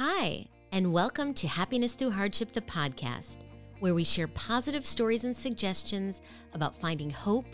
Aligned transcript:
Hi, 0.00 0.46
and 0.70 0.92
welcome 0.92 1.34
to 1.34 1.48
Happiness 1.48 1.92
Through 1.92 2.12
Hardship, 2.12 2.52
the 2.52 2.60
podcast, 2.60 3.38
where 3.80 3.96
we 3.96 4.04
share 4.04 4.28
positive 4.28 4.86
stories 4.86 5.24
and 5.24 5.34
suggestions 5.34 6.20
about 6.54 6.76
finding 6.76 7.10
hope, 7.10 7.46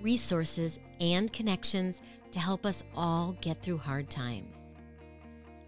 resources, 0.00 0.80
and 1.02 1.30
connections 1.30 2.00
to 2.30 2.38
help 2.40 2.64
us 2.64 2.84
all 2.96 3.36
get 3.42 3.60
through 3.60 3.76
hard 3.76 4.08
times. 4.08 4.64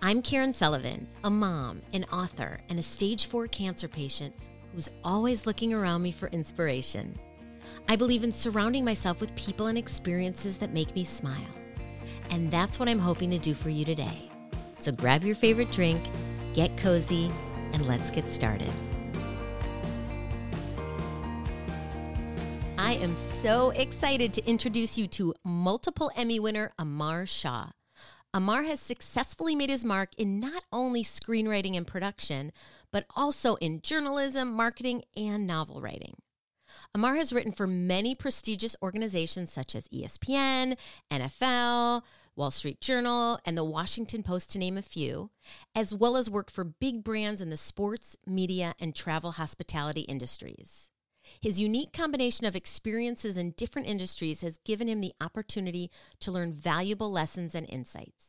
I'm 0.00 0.22
Caryn 0.22 0.54
Sullivan, 0.54 1.06
a 1.22 1.28
mom, 1.28 1.82
an 1.92 2.04
author, 2.04 2.60
and 2.70 2.78
a 2.78 2.82
stage 2.82 3.26
four 3.26 3.46
cancer 3.46 3.86
patient 3.86 4.34
who's 4.74 4.88
always 5.04 5.44
looking 5.44 5.74
around 5.74 6.00
me 6.00 6.12
for 6.12 6.28
inspiration. 6.28 7.14
I 7.90 7.96
believe 7.96 8.24
in 8.24 8.32
surrounding 8.32 8.86
myself 8.86 9.20
with 9.20 9.36
people 9.36 9.66
and 9.66 9.76
experiences 9.76 10.56
that 10.56 10.72
make 10.72 10.94
me 10.94 11.04
smile. 11.04 11.54
And 12.30 12.50
that's 12.50 12.78
what 12.78 12.88
I'm 12.88 13.00
hoping 13.00 13.30
to 13.32 13.38
do 13.38 13.52
for 13.52 13.68
you 13.68 13.84
today. 13.84 14.30
So 14.78 14.90
grab 14.90 15.22
your 15.22 15.36
favorite 15.36 15.70
drink, 15.70 16.02
get 16.54 16.76
cozy, 16.76 17.30
and 17.72 17.86
let's 17.86 18.10
get 18.10 18.30
started. 18.30 18.70
I 22.78 22.94
am 22.94 23.16
so 23.16 23.70
excited 23.70 24.34
to 24.34 24.44
introduce 24.44 24.98
you 24.98 25.06
to 25.08 25.34
multiple 25.44 26.10
Emmy 26.16 26.38
winner 26.40 26.72
Amar 26.78 27.26
Shah. 27.26 27.70
Amar 28.34 28.62
has 28.62 28.80
successfully 28.80 29.54
made 29.54 29.70
his 29.70 29.84
mark 29.84 30.10
in 30.16 30.40
not 30.40 30.64
only 30.72 31.02
screenwriting 31.02 31.76
and 31.76 31.86
production, 31.86 32.52
but 32.90 33.06
also 33.14 33.56
in 33.56 33.80
journalism, 33.82 34.52
marketing, 34.52 35.02
and 35.16 35.46
novel 35.46 35.80
writing. 35.80 36.16
Amar 36.94 37.16
has 37.16 37.32
written 37.32 37.52
for 37.52 37.66
many 37.66 38.14
prestigious 38.14 38.76
organizations 38.82 39.52
such 39.52 39.74
as 39.74 39.88
ESPN, 39.88 40.76
NFL, 41.10 42.02
Wall 42.34 42.50
Street 42.50 42.80
Journal, 42.80 43.38
and 43.44 43.56
the 43.56 43.64
Washington 43.64 44.22
Post, 44.22 44.52
to 44.52 44.58
name 44.58 44.78
a 44.78 44.82
few, 44.82 45.30
as 45.74 45.94
well 45.94 46.16
as 46.16 46.30
worked 46.30 46.50
for 46.50 46.64
big 46.64 47.04
brands 47.04 47.42
in 47.42 47.50
the 47.50 47.56
sports, 47.56 48.16
media, 48.26 48.74
and 48.78 48.94
travel 48.94 49.32
hospitality 49.32 50.02
industries. 50.02 50.90
His 51.40 51.60
unique 51.60 51.92
combination 51.92 52.46
of 52.46 52.56
experiences 52.56 53.36
in 53.36 53.52
different 53.52 53.88
industries 53.88 54.40
has 54.40 54.58
given 54.58 54.88
him 54.88 55.00
the 55.00 55.12
opportunity 55.20 55.90
to 56.20 56.32
learn 56.32 56.52
valuable 56.52 57.10
lessons 57.10 57.54
and 57.54 57.68
insights. 57.68 58.28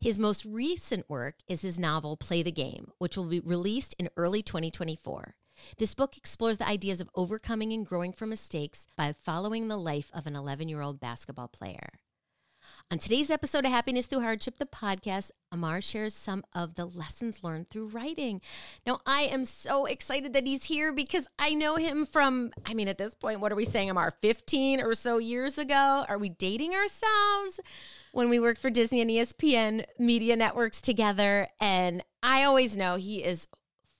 His 0.00 0.18
most 0.18 0.44
recent 0.44 1.08
work 1.08 1.36
is 1.46 1.62
his 1.62 1.78
novel, 1.78 2.16
Play 2.16 2.42
the 2.42 2.50
Game, 2.50 2.92
which 2.98 3.16
will 3.16 3.26
be 3.26 3.40
released 3.40 3.94
in 3.98 4.08
early 4.16 4.42
2024. 4.42 5.34
This 5.78 5.94
book 5.94 6.16
explores 6.16 6.58
the 6.58 6.68
ideas 6.68 7.00
of 7.00 7.10
overcoming 7.14 7.72
and 7.72 7.86
growing 7.86 8.12
from 8.12 8.30
mistakes 8.30 8.86
by 8.96 9.12
following 9.12 9.68
the 9.68 9.78
life 9.78 10.10
of 10.14 10.26
an 10.26 10.36
11 10.36 10.68
year 10.68 10.80
old 10.80 11.00
basketball 11.00 11.48
player. 11.48 12.00
On 12.88 12.98
today's 12.98 13.30
episode 13.32 13.64
of 13.64 13.72
Happiness 13.72 14.06
Through 14.06 14.20
Hardship, 14.20 14.58
the 14.58 14.64
podcast, 14.64 15.32
Amar 15.50 15.80
shares 15.80 16.14
some 16.14 16.44
of 16.52 16.76
the 16.76 16.84
lessons 16.84 17.42
learned 17.42 17.68
through 17.68 17.88
writing. 17.88 18.40
Now, 18.86 19.00
I 19.04 19.22
am 19.22 19.44
so 19.44 19.86
excited 19.86 20.32
that 20.34 20.46
he's 20.46 20.66
here 20.66 20.92
because 20.92 21.26
I 21.36 21.52
know 21.52 21.74
him 21.74 22.06
from, 22.06 22.52
I 22.64 22.74
mean, 22.74 22.86
at 22.86 22.96
this 22.96 23.12
point, 23.12 23.40
what 23.40 23.50
are 23.50 23.56
we 23.56 23.64
saying, 23.64 23.90
Amar? 23.90 24.14
15 24.22 24.80
or 24.80 24.94
so 24.94 25.18
years 25.18 25.58
ago? 25.58 26.04
Are 26.08 26.16
we 26.16 26.28
dating 26.28 26.74
ourselves? 26.74 27.58
When 28.12 28.30
we 28.30 28.38
worked 28.38 28.60
for 28.60 28.70
Disney 28.70 29.00
and 29.00 29.10
ESPN 29.10 29.84
media 29.98 30.36
networks 30.36 30.80
together. 30.80 31.48
And 31.60 32.04
I 32.22 32.44
always 32.44 32.76
know 32.76 32.94
he 32.94 33.24
is 33.24 33.48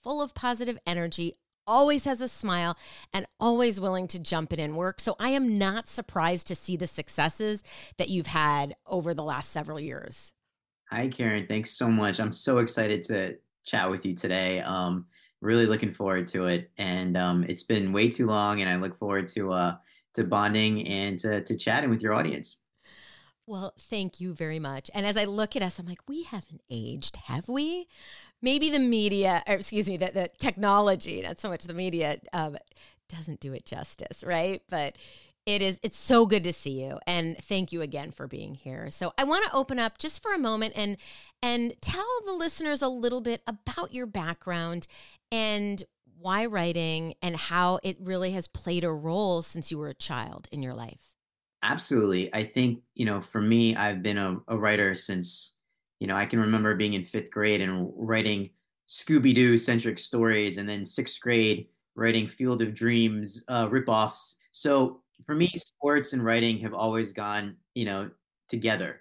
full 0.00 0.22
of 0.22 0.32
positive 0.32 0.78
energy, 0.86 1.34
always 1.66 2.04
has 2.04 2.20
a 2.20 2.28
smile 2.28 2.76
and 3.12 3.26
always 3.40 3.80
willing 3.80 4.06
to 4.08 4.18
jump 4.18 4.52
in 4.52 4.60
and 4.60 4.76
work. 4.76 5.00
So 5.00 5.16
I 5.18 5.30
am 5.30 5.58
not 5.58 5.88
surprised 5.88 6.46
to 6.48 6.54
see 6.54 6.76
the 6.76 6.86
successes 6.86 7.62
that 7.98 8.08
you've 8.08 8.28
had 8.28 8.74
over 8.86 9.14
the 9.14 9.24
last 9.24 9.52
several 9.52 9.80
years. 9.80 10.32
Hi, 10.90 11.08
Caryn. 11.08 11.48
Thanks 11.48 11.70
so 11.72 11.88
much. 11.88 12.20
I'm 12.20 12.32
so 12.32 12.58
excited 12.58 13.02
to 13.04 13.36
chat 13.64 13.90
with 13.90 14.06
you 14.06 14.14
today. 14.14 14.60
Um, 14.60 15.06
really 15.40 15.66
looking 15.66 15.92
forward 15.92 16.28
to 16.28 16.46
it. 16.46 16.70
And 16.78 17.16
um, 17.16 17.44
it's 17.48 17.64
been 17.64 17.92
way 17.92 18.08
too 18.08 18.26
long, 18.26 18.60
and 18.60 18.70
I 18.70 18.76
look 18.76 18.96
forward 18.96 19.28
to 19.28 19.52
uh, 19.52 19.76
to 20.14 20.24
bonding 20.24 20.86
and 20.86 21.18
to, 21.18 21.42
to 21.42 21.56
chatting 21.56 21.90
with 21.90 22.00
your 22.02 22.14
audience. 22.14 22.58
Well, 23.46 23.74
thank 23.78 24.20
you 24.20 24.32
very 24.32 24.58
much. 24.58 24.90
And 24.92 25.06
as 25.06 25.16
I 25.16 25.24
look 25.24 25.54
at 25.54 25.62
us, 25.62 25.78
I'm 25.78 25.86
like, 25.86 26.08
we 26.08 26.24
haven't 26.24 26.62
aged, 26.68 27.16
have 27.26 27.48
we? 27.48 27.86
Maybe 28.46 28.70
the 28.70 28.78
media, 28.78 29.42
or 29.48 29.54
excuse 29.54 29.90
me, 29.90 29.96
the, 29.96 30.12
the 30.14 30.30
technology, 30.38 31.20
not 31.20 31.40
so 31.40 31.48
much 31.48 31.64
the 31.64 31.74
media, 31.74 32.20
um, 32.32 32.56
doesn't 33.08 33.40
do 33.40 33.52
it 33.52 33.66
justice, 33.66 34.22
right? 34.22 34.62
But 34.70 34.96
it 35.46 35.62
is 35.62 35.80
it's 35.82 35.96
so 35.96 36.26
good 36.26 36.44
to 36.44 36.52
see 36.52 36.82
you 36.82 36.98
and 37.06 37.36
thank 37.38 37.72
you 37.72 37.82
again 37.82 38.10
for 38.12 38.26
being 38.26 38.54
here. 38.54 38.90
So 38.90 39.12
i 39.18 39.24
want 39.24 39.44
to 39.44 39.54
open 39.54 39.78
up 39.78 39.98
just 39.98 40.22
for 40.22 40.32
a 40.32 40.38
moment 40.38 40.74
and 40.76 40.96
and 41.42 41.74
tell 41.80 42.06
the 42.24 42.32
listeners 42.32 42.82
a 42.82 42.88
little 42.88 43.20
bit 43.20 43.42
about 43.46 43.92
your 43.92 44.06
background 44.06 44.86
and 45.30 45.82
why 46.18 46.46
writing 46.46 47.14
and 47.22 47.36
how 47.36 47.78
it 47.82 47.96
really 48.00 48.32
has 48.32 48.48
played 48.48 48.82
a 48.82 48.92
role 48.92 49.42
since 49.42 49.70
you 49.70 49.78
were 49.78 49.88
a 49.88 49.94
child 49.94 50.48
in 50.50 50.62
your 50.62 50.74
life. 50.74 51.14
Absolutely. 51.62 52.32
I 52.34 52.42
think 52.42 52.82
you 52.94 53.06
know 53.06 53.20
for 53.20 53.40
me 53.40 53.76
i've 53.76 54.02
been 54.02 54.18
a, 54.18 54.38
a 54.48 54.56
writer 54.56 54.94
since 54.94 55.56
you 56.00 56.06
know, 56.06 56.16
I 56.16 56.26
can 56.26 56.40
remember 56.40 56.74
being 56.74 56.94
in 56.94 57.04
fifth 57.04 57.30
grade 57.30 57.60
and 57.60 57.90
writing 57.96 58.50
Scooby 58.88 59.34
Doo 59.34 59.56
centric 59.56 59.98
stories, 59.98 60.58
and 60.58 60.68
then 60.68 60.84
sixth 60.84 61.20
grade 61.20 61.68
writing 61.94 62.26
Field 62.26 62.60
of 62.62 62.74
Dreams 62.74 63.44
uh, 63.48 63.68
ripoffs. 63.68 64.36
So 64.52 65.00
for 65.24 65.34
me, 65.34 65.48
sports 65.56 66.12
and 66.12 66.24
writing 66.24 66.58
have 66.58 66.74
always 66.74 67.12
gone, 67.12 67.56
you 67.74 67.86
know, 67.86 68.10
together. 68.48 69.00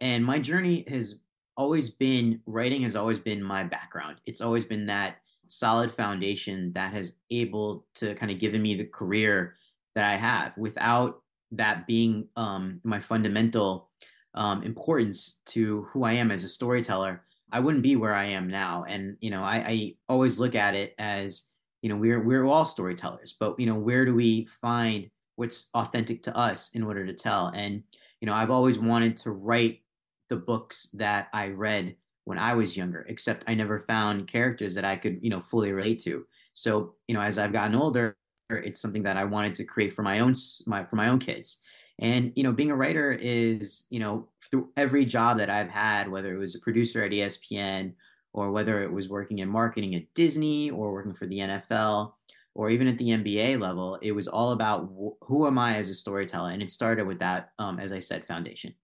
And 0.00 0.24
my 0.24 0.38
journey 0.38 0.84
has 0.88 1.16
always 1.56 1.88
been 1.88 2.40
writing 2.46 2.82
has 2.82 2.96
always 2.96 3.18
been 3.18 3.42
my 3.42 3.64
background. 3.64 4.20
It's 4.26 4.42
always 4.42 4.64
been 4.64 4.86
that 4.86 5.16
solid 5.48 5.92
foundation 5.92 6.72
that 6.74 6.92
has 6.92 7.14
able 7.30 7.86
to 7.94 8.14
kind 8.14 8.30
of 8.30 8.38
given 8.38 8.60
me 8.60 8.74
the 8.74 8.84
career 8.84 9.54
that 9.94 10.04
I 10.04 10.16
have 10.16 10.56
without 10.58 11.22
that 11.52 11.86
being 11.86 12.28
um, 12.36 12.80
my 12.84 13.00
fundamental 13.00 13.88
um, 14.36 14.62
importance 14.62 15.40
to 15.46 15.82
who 15.92 16.04
I 16.04 16.12
am 16.12 16.30
as 16.30 16.44
a 16.44 16.48
storyteller, 16.48 17.22
I 17.50 17.60
wouldn't 17.60 17.82
be 17.82 17.96
where 17.96 18.14
I 18.14 18.26
am 18.26 18.48
now. 18.48 18.84
And 18.86 19.16
you 19.20 19.30
know, 19.30 19.42
I, 19.42 19.56
I 19.56 19.94
always 20.08 20.38
look 20.38 20.54
at 20.54 20.74
it 20.74 20.94
as 20.98 21.44
you 21.82 21.88
know 21.88 21.96
we're 21.96 22.22
we're 22.22 22.44
all 22.44 22.66
storytellers, 22.66 23.36
but 23.38 23.58
you 23.58 23.66
know 23.66 23.74
where 23.74 24.04
do 24.04 24.14
we 24.14 24.46
find 24.46 25.10
what's 25.36 25.68
authentic 25.74 26.22
to 26.24 26.36
us 26.36 26.70
in 26.74 26.82
order 26.82 27.06
to 27.06 27.14
tell? 27.14 27.48
And 27.48 27.82
you 28.20 28.26
know, 28.26 28.34
I've 28.34 28.50
always 28.50 28.78
wanted 28.78 29.16
to 29.18 29.30
write 29.30 29.82
the 30.28 30.36
books 30.36 30.88
that 30.94 31.28
I 31.32 31.48
read 31.48 31.96
when 32.24 32.38
I 32.38 32.54
was 32.54 32.76
younger, 32.76 33.06
except 33.08 33.44
I 33.46 33.54
never 33.54 33.78
found 33.78 34.26
characters 34.26 34.74
that 34.74 34.84
I 34.84 34.96
could 34.96 35.18
you 35.22 35.30
know 35.30 35.40
fully 35.40 35.72
relate 35.72 36.00
to. 36.00 36.26
So 36.52 36.94
you 37.08 37.14
know, 37.14 37.20
as 37.20 37.38
I've 37.38 37.52
gotten 37.52 37.76
older, 37.76 38.16
it's 38.50 38.80
something 38.80 39.04
that 39.04 39.16
I 39.16 39.24
wanted 39.24 39.54
to 39.56 39.64
create 39.64 39.92
for 39.92 40.02
my 40.02 40.18
own 40.18 40.34
my 40.66 40.84
for 40.84 40.96
my 40.96 41.08
own 41.08 41.20
kids 41.20 41.58
and 41.98 42.32
you 42.36 42.42
know, 42.42 42.52
being 42.52 42.70
a 42.70 42.76
writer 42.76 43.12
is 43.12 43.84
you 43.90 44.00
know 44.00 44.28
through 44.50 44.68
every 44.76 45.04
job 45.04 45.38
that 45.38 45.50
I've 45.50 45.70
had, 45.70 46.10
whether 46.10 46.34
it 46.34 46.38
was 46.38 46.54
a 46.54 46.60
producer 46.60 47.02
at 47.02 47.12
ESPN 47.12 47.94
or 48.32 48.50
whether 48.50 48.82
it 48.82 48.92
was 48.92 49.08
working 49.08 49.38
in 49.38 49.48
marketing 49.48 49.94
at 49.94 50.12
Disney 50.14 50.70
or 50.70 50.92
working 50.92 51.14
for 51.14 51.26
the 51.26 51.38
NFL 51.38 52.12
or 52.54 52.70
even 52.70 52.86
at 52.86 52.96
the 52.96 53.08
NBA 53.08 53.60
level, 53.60 53.98
it 54.00 54.12
was 54.12 54.28
all 54.28 54.52
about 54.52 54.90
who 55.20 55.46
am 55.46 55.58
I 55.58 55.76
as 55.76 55.90
a 55.90 55.94
storyteller, 55.94 56.50
and 56.50 56.62
it 56.62 56.70
started 56.70 57.06
with 57.06 57.18
that, 57.18 57.50
um, 57.58 57.78
as 57.78 57.92
I 57.92 58.00
said, 58.00 58.24
foundation. 58.24 58.74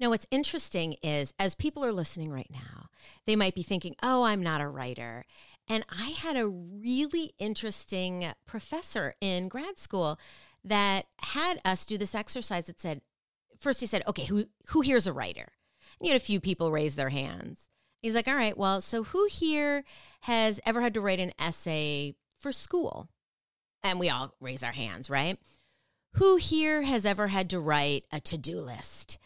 Now, 0.00 0.08
what's 0.08 0.26
interesting 0.30 0.96
is 1.02 1.32
as 1.38 1.54
people 1.54 1.84
are 1.84 1.92
listening 1.92 2.32
right 2.32 2.50
now, 2.50 2.88
they 3.26 3.36
might 3.36 3.54
be 3.54 3.62
thinking, 3.62 3.94
oh, 4.02 4.22
I'm 4.22 4.42
not 4.42 4.60
a 4.60 4.66
writer. 4.66 5.24
And 5.68 5.84
I 5.88 6.10
had 6.10 6.36
a 6.36 6.48
really 6.48 7.32
interesting 7.38 8.26
professor 8.44 9.14
in 9.20 9.46
grad 9.46 9.78
school 9.78 10.18
that 10.64 11.06
had 11.18 11.60
us 11.64 11.86
do 11.86 11.96
this 11.98 12.14
exercise 12.14 12.66
that 12.66 12.80
said, 12.80 13.00
first 13.58 13.80
he 13.80 13.86
said, 13.86 14.02
okay, 14.06 14.24
who, 14.24 14.46
who 14.68 14.80
here's 14.80 15.06
a 15.06 15.12
writer? 15.12 15.52
And 15.98 16.06
you 16.06 16.12
had 16.12 16.20
a 16.20 16.24
few 16.24 16.40
people 16.40 16.72
raise 16.72 16.96
their 16.96 17.10
hands. 17.10 17.68
He's 18.02 18.14
like, 18.14 18.28
all 18.28 18.34
right, 18.34 18.56
well, 18.56 18.80
so 18.80 19.04
who 19.04 19.26
here 19.26 19.84
has 20.22 20.60
ever 20.64 20.80
had 20.80 20.94
to 20.94 21.00
write 21.00 21.20
an 21.20 21.32
essay 21.38 22.14
for 22.38 22.52
school? 22.52 23.08
And 23.82 24.00
we 24.00 24.08
all 24.08 24.34
raise 24.40 24.62
our 24.62 24.72
hands, 24.72 25.10
right? 25.10 25.38
Who 26.14 26.36
here 26.36 26.82
has 26.82 27.04
ever 27.04 27.28
had 27.28 27.50
to 27.50 27.60
write 27.60 28.04
a 28.10 28.20
to 28.20 28.38
do 28.38 28.60
list? 28.60 29.18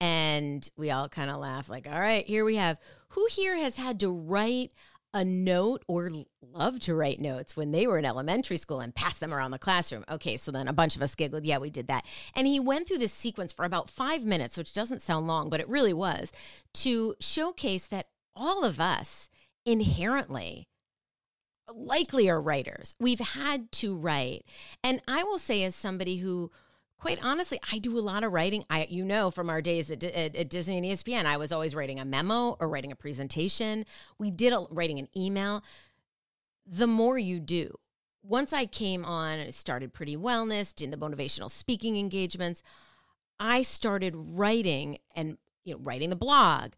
And 0.00 0.68
we 0.76 0.90
all 0.90 1.08
kind 1.08 1.30
of 1.30 1.38
laugh, 1.38 1.68
like, 1.68 1.86
all 1.86 2.00
right, 2.00 2.24
here 2.24 2.44
we 2.44 2.56
have. 2.56 2.78
Who 3.10 3.26
here 3.30 3.56
has 3.56 3.76
had 3.76 4.00
to 4.00 4.10
write 4.10 4.72
a 5.12 5.24
note 5.24 5.84
or 5.88 6.10
love 6.40 6.78
to 6.80 6.94
write 6.94 7.20
notes 7.20 7.56
when 7.56 7.72
they 7.72 7.86
were 7.86 7.98
in 7.98 8.04
elementary 8.04 8.56
school 8.56 8.80
and 8.80 8.94
pass 8.94 9.18
them 9.18 9.34
around 9.34 9.50
the 9.50 9.58
classroom. 9.58 10.04
Okay, 10.10 10.36
so 10.36 10.50
then 10.50 10.68
a 10.68 10.72
bunch 10.72 10.94
of 10.94 11.02
us 11.02 11.14
giggled. 11.14 11.44
Yeah, 11.44 11.58
we 11.58 11.70
did 11.70 11.88
that. 11.88 12.04
And 12.34 12.46
he 12.46 12.60
went 12.60 12.86
through 12.86 12.98
this 12.98 13.12
sequence 13.12 13.52
for 13.52 13.64
about 13.64 13.90
five 13.90 14.24
minutes, 14.24 14.56
which 14.56 14.72
doesn't 14.72 15.02
sound 15.02 15.26
long, 15.26 15.50
but 15.50 15.60
it 15.60 15.68
really 15.68 15.92
was, 15.92 16.32
to 16.74 17.14
showcase 17.20 17.86
that 17.86 18.06
all 18.36 18.64
of 18.64 18.80
us 18.80 19.28
inherently 19.66 20.68
likely 21.72 22.28
are 22.28 22.40
writers. 22.40 22.94
We've 22.98 23.20
had 23.20 23.70
to 23.72 23.96
write. 23.96 24.44
And 24.82 25.00
I 25.06 25.22
will 25.22 25.38
say, 25.38 25.64
as 25.64 25.74
somebody 25.74 26.18
who 26.18 26.50
quite 27.00 27.18
honestly, 27.22 27.58
I 27.72 27.78
do 27.78 27.98
a 27.98 28.00
lot 28.00 28.22
of 28.22 28.32
writing. 28.32 28.64
I, 28.68 28.86
you 28.90 29.04
know, 29.04 29.30
from 29.30 29.48
our 29.48 29.62
days 29.62 29.90
at, 29.90 30.04
at, 30.04 30.36
at, 30.36 30.50
Disney 30.50 30.76
and 30.76 30.86
ESPN, 30.86 31.24
I 31.24 31.38
was 31.38 31.50
always 31.50 31.74
writing 31.74 31.98
a 31.98 32.04
memo 32.04 32.56
or 32.60 32.68
writing 32.68 32.92
a 32.92 32.96
presentation. 32.96 33.86
We 34.18 34.30
did 34.30 34.52
a, 34.52 34.66
writing 34.70 34.98
an 34.98 35.08
email. 35.16 35.64
The 36.66 36.86
more 36.86 37.18
you 37.18 37.40
do, 37.40 37.74
once 38.22 38.52
I 38.52 38.66
came 38.66 39.04
on 39.04 39.38
and 39.38 39.54
started 39.54 39.94
Pretty 39.94 40.16
Wellness, 40.16 40.74
doing 40.74 40.90
the 40.90 40.98
motivational 40.98 41.50
speaking 41.50 41.96
engagements, 41.96 42.62
I 43.40 43.62
started 43.62 44.14
writing 44.14 44.98
and 45.16 45.38
you 45.64 45.74
know 45.74 45.80
writing 45.80 46.10
the 46.10 46.16
blog. 46.16 46.72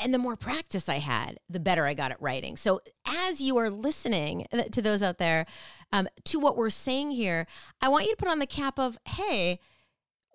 And 0.00 0.12
the 0.12 0.18
more 0.18 0.36
practice 0.36 0.88
I 0.88 0.98
had, 0.98 1.38
the 1.48 1.60
better 1.60 1.86
I 1.86 1.94
got 1.94 2.10
at 2.10 2.20
writing. 2.20 2.56
So, 2.56 2.80
as 3.06 3.40
you 3.40 3.56
are 3.58 3.70
listening 3.70 4.46
uh, 4.52 4.64
to 4.64 4.82
those 4.82 5.02
out 5.02 5.18
there, 5.18 5.46
um, 5.92 6.08
to 6.24 6.40
what 6.40 6.56
we're 6.56 6.70
saying 6.70 7.12
here, 7.12 7.46
I 7.80 7.88
want 7.88 8.04
you 8.04 8.10
to 8.10 8.16
put 8.16 8.28
on 8.28 8.40
the 8.40 8.46
cap 8.46 8.78
of, 8.78 8.98
hey, 9.06 9.60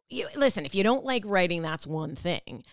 you, 0.10 0.28
listen, 0.36 0.66
if 0.66 0.74
you 0.74 0.84
don't 0.84 1.04
like 1.04 1.24
writing, 1.26 1.62
that's 1.62 1.86
one 1.86 2.16
thing. 2.16 2.64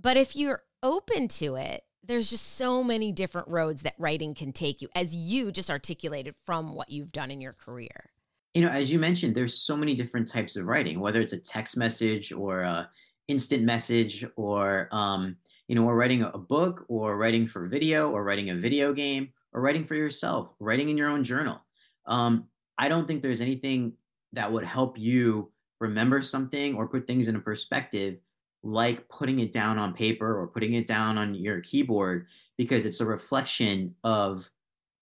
But 0.00 0.16
if 0.16 0.34
you're 0.34 0.62
open 0.82 1.28
to 1.28 1.56
it, 1.56 1.84
there's 2.02 2.30
just 2.30 2.56
so 2.56 2.82
many 2.82 3.12
different 3.12 3.48
roads 3.48 3.82
that 3.82 3.94
writing 3.98 4.34
can 4.34 4.52
take 4.52 4.80
you, 4.80 4.88
as 4.94 5.14
you 5.14 5.52
just 5.52 5.70
articulated 5.70 6.34
from 6.44 6.74
what 6.74 6.90
you've 6.90 7.12
done 7.12 7.30
in 7.30 7.40
your 7.40 7.52
career. 7.52 8.10
You 8.54 8.62
know, 8.62 8.70
as 8.70 8.90
you 8.90 8.98
mentioned, 8.98 9.34
there's 9.34 9.54
so 9.54 9.76
many 9.76 9.94
different 9.94 10.26
types 10.26 10.56
of 10.56 10.66
writing, 10.66 10.98
whether 10.98 11.20
it's 11.20 11.34
a 11.34 11.38
text 11.38 11.76
message 11.76 12.32
or 12.32 12.62
a 12.62 12.90
instant 13.28 13.62
message 13.62 14.24
or 14.36 14.88
um, 14.90 15.36
you 15.70 15.76
know, 15.76 15.84
or 15.84 15.94
writing 15.94 16.22
a 16.22 16.36
book 16.36 16.84
or 16.88 17.16
writing 17.16 17.46
for 17.46 17.68
video 17.68 18.10
or 18.10 18.24
writing 18.24 18.50
a 18.50 18.56
video 18.56 18.92
game 18.92 19.28
or 19.52 19.60
writing 19.60 19.84
for 19.84 19.94
yourself, 19.94 20.52
writing 20.58 20.88
in 20.88 20.98
your 20.98 21.08
own 21.08 21.22
journal. 21.22 21.64
Um, 22.06 22.48
I 22.76 22.88
don't 22.88 23.06
think 23.06 23.22
there's 23.22 23.40
anything 23.40 23.92
that 24.32 24.50
would 24.50 24.64
help 24.64 24.98
you 24.98 25.52
remember 25.78 26.22
something 26.22 26.74
or 26.74 26.88
put 26.88 27.06
things 27.06 27.28
in 27.28 27.36
a 27.36 27.40
perspective 27.40 28.18
like 28.64 29.08
putting 29.08 29.38
it 29.38 29.52
down 29.52 29.78
on 29.78 29.94
paper 29.94 30.40
or 30.40 30.48
putting 30.48 30.74
it 30.74 30.88
down 30.88 31.16
on 31.16 31.36
your 31.36 31.60
keyboard 31.60 32.26
because 32.58 32.84
it's 32.84 33.00
a 33.00 33.06
reflection 33.06 33.94
of 34.02 34.50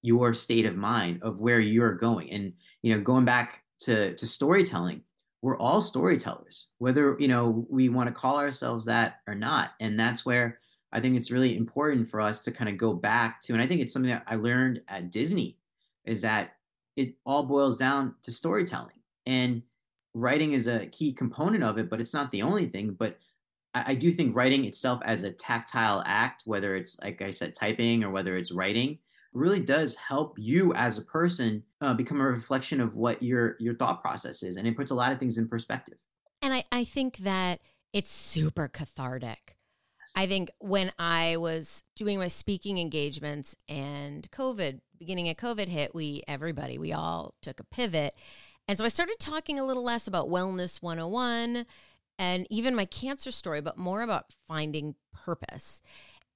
your 0.02 0.34
state 0.34 0.66
of 0.66 0.76
mind 0.76 1.22
of 1.22 1.40
where 1.40 1.60
you're 1.60 1.94
going 1.94 2.30
and 2.30 2.52
you 2.82 2.94
know 2.94 3.00
going 3.00 3.24
back 3.24 3.62
to 3.80 4.14
to 4.16 4.26
storytelling 4.26 5.00
we're 5.43 5.58
all 5.58 5.81
storytellers 5.81 6.69
whether 6.79 7.17
you 7.19 7.29
know 7.29 7.67
we 7.70 7.88
want 7.88 8.08
to 8.08 8.12
call 8.12 8.38
ourselves 8.38 8.85
that 8.85 9.20
or 9.26 9.35
not. 9.35 9.70
And 9.81 9.99
that's 9.99 10.26
where 10.26 10.58
i 10.93 11.00
think 11.00 11.17
it's 11.17 11.31
really 11.31 11.56
important 11.56 12.08
for 12.08 12.20
us 12.20 12.40
to 12.40 12.50
kind 12.50 12.70
of 12.70 12.79
go 12.79 12.94
back 12.94 13.43
to 13.43 13.52
and 13.52 13.61
i 13.61 13.67
think 13.67 13.81
it's 13.81 13.93
something 13.93 14.11
that 14.11 14.25
i 14.26 14.37
learned 14.37 14.81
at 14.88 15.11
disney 15.11 15.58
is 16.05 16.23
that 16.23 16.52
it 16.99 17.14
all 17.25 17.44
boils 17.44 17.79
down 17.79 18.14
to 18.23 18.32
storytelling. 18.32 18.96
And 19.25 19.62
writing 20.14 20.52
is 20.52 20.67
a 20.67 20.87
key 20.87 21.12
component 21.12 21.62
of 21.62 21.79
it 21.79 21.88
but 21.88 22.00
it's 22.00 22.12
not 22.12 22.32
the 22.32 22.43
only 22.43 22.67
thing. 22.69 22.96
But 22.99 23.19
I, 23.73 23.93
I 23.93 23.94
do 23.94 24.11
think 24.11 24.35
writing 24.35 24.64
itself 24.64 25.00
as 25.05 25.23
a 25.23 25.31
tactile 25.31 26.02
act, 26.05 26.43
whether 26.44 26.75
it's 26.75 26.99
like 27.00 27.23
I 27.23 27.31
said, 27.31 27.55
typing 27.55 28.02
or 28.02 28.11
whether 28.11 28.37
it's 28.37 28.50
writing, 28.50 28.99
really 29.38 29.61
does 29.61 29.96
help 29.96 30.38
you 30.38 30.75
as 30.75 30.99
a 30.99 31.02
person 31.02 31.62
uh, 31.81 31.94
become 31.94 32.20
a 32.20 32.25
reflection 32.25 32.81
of 32.81 32.94
what 32.94 33.23
your 33.23 33.56
your 33.58 33.75
thought 33.75 34.02
process 34.02 34.43
is, 34.43 34.56
and 34.56 34.67
it 34.67 34.76
puts 34.76 34.90
a 34.90 34.94
lot 34.94 35.12
of 35.12 35.19
things 35.19 35.38
in 35.38 35.49
perspective. 35.49 35.99
And 36.43 36.52
I, 36.52 36.64
I 36.70 36.85
think 36.85 37.19
that 37.19 37.61
it's 37.93 38.11
super 38.11 38.69
cathartic. 38.69 39.56
I 40.17 40.26
think 40.26 40.50
when 40.58 40.93
I 40.99 41.37
was 41.37 41.82
doing 41.94 42.19
my 42.19 42.29
speaking 42.29 42.79
engagements 42.79 43.55
and 43.69 44.29
COVID, 44.31 44.81
beginning 44.99 45.29
of 45.29 45.37
COVID 45.37 45.69
hit, 45.69 45.94
we 45.94 46.23
everybody, 46.26 46.79
we 46.79 46.93
all 46.93 47.35
took 47.43 47.61
a 47.61 47.64
pivot. 47.64 48.14
And 48.67 48.76
so 48.76 48.85
I 48.85 48.88
started 48.88 49.17
talking 49.19 49.58
a 49.58 49.64
little 49.64 49.82
less 49.82 50.06
about 50.06 50.29
wellness 50.29 50.82
101 50.82 51.67
and 52.19 52.46
even 52.50 52.75
my 52.75 52.85
cancer 52.85 53.31
story, 53.31 53.61
but 53.61 53.79
more 53.79 54.02
about 54.02 54.35
finding 54.46 54.94
purpose. 55.12 55.81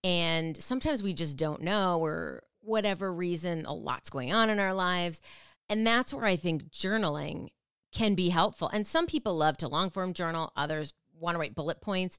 And 0.05 0.57
sometimes 0.57 1.03
we 1.03 1.13
just 1.13 1.37
don't 1.37 1.63
know, 1.63 2.01
or 2.01 2.43
whatever 2.62 3.12
reason, 3.12 3.67
a 3.67 3.75
lot's 3.75 4.11
going 4.11 4.32
on 4.32 4.50
in 4.50 4.59
our 4.59 4.75
lives. 4.75 5.20
And 5.69 5.87
that's 5.87 6.12
where 6.14 6.25
I 6.25 6.37
think 6.37 6.70
journaling 6.70 7.49
can 7.93 8.14
be 8.14 8.31
helpful. 8.31 8.69
And 8.69 8.87
some 8.87 9.06
people 9.06 9.37
love 9.37 9.56
to 9.59 9.69
long 9.69 9.91
form 9.91 10.14
journal, 10.14 10.53
others 10.56 10.94
want 11.19 11.35
to 11.35 11.38
write 11.38 11.55
bullet 11.55 11.81
points. 11.81 12.19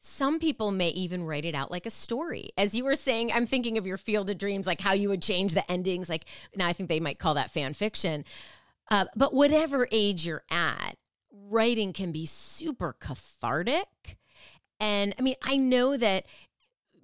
Some 0.00 0.38
people 0.38 0.70
may 0.70 0.90
even 0.90 1.24
write 1.24 1.46
it 1.46 1.54
out 1.54 1.70
like 1.70 1.86
a 1.86 1.90
story. 1.90 2.50
As 2.58 2.74
you 2.74 2.84
were 2.84 2.94
saying, 2.94 3.32
I'm 3.32 3.46
thinking 3.46 3.78
of 3.78 3.86
your 3.86 3.96
field 3.96 4.28
of 4.28 4.36
dreams, 4.36 4.66
like 4.66 4.80
how 4.80 4.92
you 4.92 5.08
would 5.08 5.22
change 5.22 5.54
the 5.54 5.70
endings. 5.70 6.10
Like 6.10 6.26
now, 6.54 6.66
I 6.66 6.74
think 6.74 6.90
they 6.90 7.00
might 7.00 7.18
call 7.18 7.34
that 7.34 7.50
fan 7.50 7.72
fiction. 7.72 8.24
Uh, 8.90 9.06
but 9.16 9.32
whatever 9.32 9.88
age 9.90 10.26
you're 10.26 10.44
at, 10.50 10.96
writing 11.32 11.92
can 11.92 12.12
be 12.12 12.26
super 12.26 12.92
cathartic. 12.92 14.18
And 14.78 15.14
I 15.18 15.22
mean, 15.22 15.36
I 15.42 15.56
know 15.56 15.96
that 15.96 16.26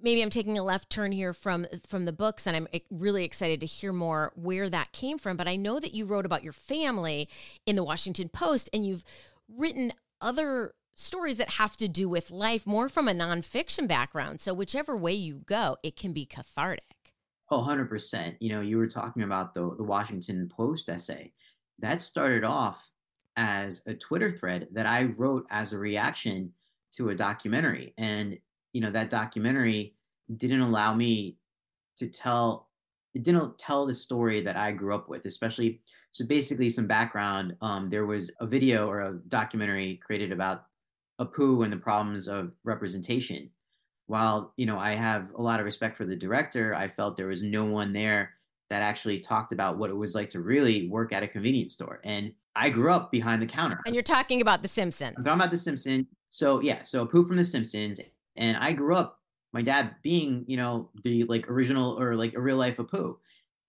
maybe 0.01 0.21
I'm 0.21 0.29
taking 0.29 0.57
a 0.57 0.63
left 0.63 0.89
turn 0.89 1.11
here 1.11 1.33
from 1.33 1.65
from 1.87 2.05
the 2.05 2.13
books 2.13 2.47
and 2.47 2.55
I'm 2.55 2.67
really 2.89 3.23
excited 3.23 3.59
to 3.61 3.65
hear 3.65 3.93
more 3.93 4.31
where 4.35 4.69
that 4.69 4.91
came 4.91 5.17
from, 5.17 5.37
but 5.37 5.47
I 5.47 5.55
know 5.55 5.79
that 5.79 5.93
you 5.93 6.05
wrote 6.05 6.25
about 6.25 6.43
your 6.43 6.53
family 6.53 7.29
in 7.65 7.75
the 7.75 7.83
Washington 7.83 8.29
Post 8.29 8.69
and 8.73 8.85
you've 8.85 9.03
written 9.47 9.93
other 10.19 10.73
stories 10.95 11.37
that 11.37 11.51
have 11.51 11.77
to 11.77 11.87
do 11.87 12.07
with 12.07 12.31
life 12.31 12.67
more 12.67 12.87
from 12.89 13.07
a 13.07 13.13
nonfiction 13.13 13.87
background. 13.87 14.39
So 14.41 14.53
whichever 14.53 14.95
way 14.95 15.13
you 15.13 15.41
go, 15.45 15.77
it 15.83 15.95
can 15.95 16.13
be 16.13 16.25
cathartic. 16.25 16.83
Oh, 17.49 17.61
100%. 17.61 18.37
You 18.39 18.49
know, 18.53 18.61
you 18.61 18.77
were 18.77 18.87
talking 18.87 19.23
about 19.23 19.53
the 19.53 19.75
the 19.75 19.83
Washington 19.83 20.49
Post 20.49 20.89
essay. 20.89 21.33
That 21.79 22.01
started 22.01 22.43
off 22.43 22.91
as 23.35 23.81
a 23.87 23.93
Twitter 23.93 24.29
thread 24.31 24.67
that 24.73 24.85
I 24.85 25.03
wrote 25.03 25.45
as 25.49 25.73
a 25.73 25.77
reaction 25.77 26.53
to 26.93 27.09
a 27.09 27.15
documentary. 27.15 27.93
And, 27.97 28.37
you 28.73 28.81
know, 28.81 28.91
that 28.91 29.09
documentary 29.09 29.95
didn't 30.37 30.61
allow 30.61 30.93
me 30.93 31.37
to 31.97 32.07
tell 32.07 32.69
it 33.13 33.23
didn't 33.23 33.57
tell 33.57 33.85
the 33.85 33.93
story 33.93 34.41
that 34.41 34.55
I 34.55 34.71
grew 34.71 34.95
up 34.95 35.09
with, 35.09 35.25
especially 35.25 35.81
so 36.11 36.25
basically 36.25 36.69
some 36.69 36.87
background. 36.87 37.55
Um, 37.61 37.89
there 37.89 38.05
was 38.05 38.31
a 38.39 38.47
video 38.47 38.87
or 38.87 39.01
a 39.01 39.19
documentary 39.27 39.99
created 40.05 40.31
about 40.31 40.65
Apu 41.19 41.63
and 41.63 41.71
the 41.71 41.77
problems 41.77 42.27
of 42.27 42.51
representation. 42.63 43.49
While, 44.07 44.53
you 44.57 44.65
know, 44.65 44.77
I 44.77 44.93
have 44.93 45.31
a 45.37 45.41
lot 45.41 45.59
of 45.59 45.65
respect 45.65 45.95
for 45.95 46.05
the 46.05 46.15
director, 46.15 46.73
I 46.73 46.87
felt 46.87 47.17
there 47.17 47.27
was 47.27 47.43
no 47.43 47.65
one 47.65 47.93
there 47.93 48.31
that 48.69 48.81
actually 48.81 49.19
talked 49.19 49.51
about 49.51 49.77
what 49.77 49.89
it 49.89 49.95
was 49.95 50.15
like 50.15 50.29
to 50.31 50.41
really 50.41 50.87
work 50.87 51.13
at 51.13 51.23
a 51.23 51.27
convenience 51.27 51.73
store. 51.73 51.99
And 52.03 52.33
I 52.55 52.69
grew 52.69 52.91
up 52.91 53.11
behind 53.11 53.41
the 53.41 53.45
counter. 53.45 53.79
And 53.85 53.95
you're 53.95 54.03
talking 54.03 54.41
about 54.41 54.61
The 54.61 54.67
Simpsons. 54.67 55.15
I'm 55.17 55.23
talking 55.23 55.39
about 55.39 55.51
The 55.51 55.57
Simpsons. 55.57 56.07
So 56.29 56.61
yeah, 56.61 56.81
so 56.81 57.05
Apu 57.05 57.27
from 57.27 57.37
The 57.37 57.43
Simpsons, 57.43 57.99
and 58.35 58.57
I 58.57 58.73
grew 58.73 58.95
up. 58.95 59.19
My 59.53 59.61
dad 59.61 59.95
being, 60.01 60.45
you 60.47 60.55
know, 60.55 60.89
the 61.03 61.23
like 61.25 61.49
original 61.49 61.99
or 61.99 62.15
like 62.15 62.35
a 62.35 62.41
real 62.41 62.55
life 62.55 62.77
Apu, 62.77 63.17